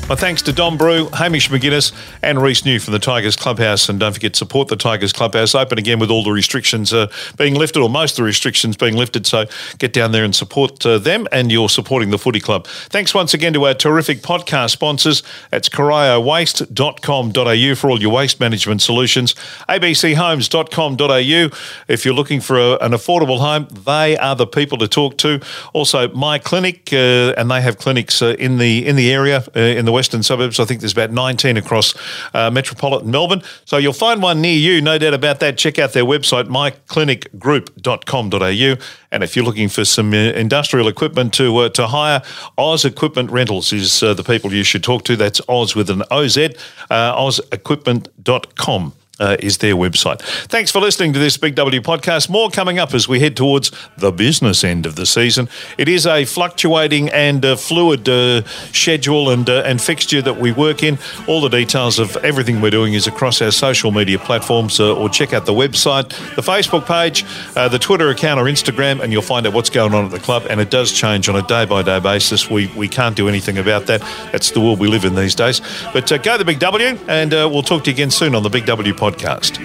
My 0.09 0.17
thanks 0.17 0.43
to 0.43 0.53
Dom 0.53 0.77
Brew, 0.77 1.09
Hamish 1.15 1.49
MacInnes, 1.49 1.93
and 2.23 2.43
Rhys 2.43 2.67
New 2.67 2.81
from 2.81 2.93
the 2.93 2.99
Tigers 2.99 3.37
Clubhouse. 3.37 3.89
And 3.89 4.01
don't 4.01 4.13
forget, 4.13 4.35
support 4.35 4.67
the 4.69 4.75
Tigers 4.77 5.13
Clubhouse. 5.13 5.55
Open 5.55 5.79
again 5.79 6.01
with 6.01 6.11
all 6.11 6.25
the 6.25 6.33
restrictions 6.33 6.93
uh, 6.93 7.07
being 7.39 7.55
lifted, 7.55 7.81
or 7.81 7.89
most 7.89 8.13
of 8.13 8.17
the 8.17 8.25
restrictions 8.25 8.77
being 8.77 8.97
lifted. 8.97 9.27
So 9.27 9.47
get 9.79 9.93
down 9.93 10.11
there 10.13 10.25
and 10.25 10.35
support 10.35 10.85
uh, 10.85 10.99
them, 10.99 11.29
and 11.31 11.53
you're 11.53 11.69
supporting 11.69 12.11
the 12.11 12.19
footy 12.19 12.41
club. 12.41 12.67
Thanks 12.67 13.15
once 13.15 13.33
again 13.33 13.53
to 13.55 13.65
our 13.65 13.75
terrific 13.75 14.23
podcast 14.23 14.71
sponsors. 14.71 15.23
That's 15.51 15.69
coriowaste.com.au 15.69 17.75
for 17.77 17.91
all 17.91 18.01
your 18.01 18.13
waste 18.13 18.41
management 18.41 18.83
solutions. 18.83 19.35
abchomes.com.au. 19.69 21.59
If 21.89 22.05
you're 22.05 22.15
looking 22.15 22.41
for 22.41 22.59
a, 22.59 22.73
an 22.79 22.91
affordable 22.91 23.39
home, 23.39 23.69
they 23.71 24.19
are 24.19 24.35
the 24.35 24.49
people 24.49 24.79
to 24.79 24.89
talk 24.89 25.17
to. 25.19 25.41
Also, 25.73 26.09
My 26.09 26.39
Clinic, 26.39 26.93
uh, 26.93 27.35
and 27.39 27.49
they 27.51 27.61
have 27.63 27.79
clinics 27.79 28.21
uh, 28.21 28.35
in 28.39 28.59
the 28.59 28.85
in 28.85 28.97
the 28.97 29.13
area 29.13 29.45
uh, 29.57 29.61
in 29.61 29.85
the 29.87 29.92
the 29.93 29.95
western 29.95 30.23
suburbs. 30.23 30.59
I 30.59 30.65
think 30.65 30.81
there's 30.81 30.93
about 30.93 31.11
19 31.11 31.59
across 31.59 31.95
uh, 32.35 32.51
metropolitan 32.51 33.11
Melbourne. 33.11 33.43
So 33.65 33.77
you'll 33.77 33.93
find 33.93 34.23
one 34.23 34.41
near 34.41 34.57
you, 34.57 34.81
no 34.81 34.97
doubt 34.99 35.15
about 35.15 35.39
that. 35.41 35.59
Check 35.59 35.79
out 35.79 35.93
their 35.93 36.05
website, 36.05 36.45
myclinicgroup.com.au. 36.45 38.85
And 39.13 39.23
if 39.23 39.37
you're 39.37 39.45
looking 39.45 39.69
for 39.69 39.85
some 39.85 40.13
uh, 40.13 40.17
industrial 40.17 40.89
equipment 40.89 41.35
to 41.35 41.57
uh, 41.59 41.69
to 41.71 41.87
hire, 41.89 42.23
Oz 42.57 42.87
Equipment 42.87 43.31
Rentals 43.31 43.73
is 43.73 44.03
uh, 44.03 44.15
the 44.15 44.25
people 44.25 44.53
you 44.53 44.65
should 44.65 44.83
talk 44.83 45.05
to. 45.05 45.15
That's 45.17 45.41
Oz 45.49 45.77
with 45.77 45.91
an 45.91 46.03
OZ, 46.11 46.39
uh, 46.39 46.51
ozequipment.com. 46.91 48.95
uh, 49.23 49.37
is 49.39 49.59
their 49.59 49.75
website. 49.75 50.21
Thanks 50.49 50.71
for 50.71 50.81
listening 50.81 51.13
to 51.13 51.19
this 51.19 51.37
Big 51.37 51.55
W 51.55 51.81
podcast. 51.81 52.29
More 52.29 52.51
coming 52.51 52.79
up 52.79 52.93
as 52.93 53.09
we 53.09 53.21
head 53.21 53.37
towards 53.37 53.71
the 53.97 54.11
business 54.11 54.65
end 54.65 54.85
of 54.85 54.97
the 54.97 55.07
season. 55.07 55.49
It 55.79 55.89
is 55.89 56.07
a 56.07 56.25
fluctuating 56.25 57.09
and 57.11 57.45
fluid 57.59 58.09
uh, 58.09 58.43
schedule 58.73 59.31
and 59.31 59.49
uh, 59.49 59.63
and 59.65 59.81
fixture 59.81 60.21
that 60.23 60.39
we 60.39 60.51
work 60.53 60.83
in. 60.83 60.99
All 61.29 61.41
the 61.41 61.49
details 61.49 61.99
of 61.99 62.17
everything 62.19 62.61
we're 62.61 62.71
doing 62.71 62.95
is 62.95 63.07
across 63.07 63.41
our 63.41 63.53
social 63.53 63.93
media 63.93 64.19
platforms, 64.19 64.81
uh, 64.81 64.97
or 64.97 65.09
check 65.09 65.33
out 65.33 65.47
the 65.47 65.53
website, 65.53 66.09
the 66.35 66.43
Facebook 66.43 66.85
page, 66.87 67.25
uh, 67.57 67.69
the 67.69 67.79
Twitter 67.79 68.09
account, 68.09 68.41
or 68.41 68.45
Instagram, 68.45 69.01
and 69.01 69.13
you'll 69.13 69.23
find 69.23 69.47
out 69.47 69.53
what's 69.53 69.71
going 69.71 69.95
on 69.95 70.05
at 70.05 70.11
the 70.11 70.19
club. 70.19 70.47
And 70.51 70.61
it 70.61 70.71
does 70.71 70.93
change 70.93 71.29
on 71.29 71.37
a 71.37 71.47
day 71.47 71.65
by 71.65 71.83
day 71.83 72.01
basis. 72.01 72.51
We 72.51 72.67
we 72.77 72.89
can't 72.89 73.17
do 73.17 73.29
anything 73.29 73.59
about 73.59 73.87
that. 73.87 74.01
That's 74.33 74.51
the 74.51 74.61
world 74.61 74.81
we 74.81 74.89
live 74.89 75.05
in 75.05 75.15
these 75.15 75.37
days. 75.37 75.61
But 75.93 76.11
go 76.23 76.37
the 76.37 76.45
Big 76.45 76.59
W, 76.59 76.99
and 77.07 77.31
we'll 77.31 77.63
talk 77.63 77.85
to 77.85 77.91
you 77.91 77.95
again 77.95 78.11
soon 78.11 78.35
on 78.35 78.43
the 78.43 78.51
Big 78.51 78.67
W 78.67 78.93
podcast 78.93 79.12
podcast. 79.13 79.59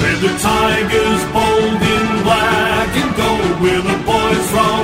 We're 0.00 0.20
the 0.20 0.34
Tigers, 0.38 1.22
bold 1.32 1.82
in 1.82 2.22
black 2.24 2.88
and 2.96 3.16
gold. 3.16 3.60
We're 3.60 3.82
the 3.82 3.98
boys 4.04 4.44
from 4.50 4.83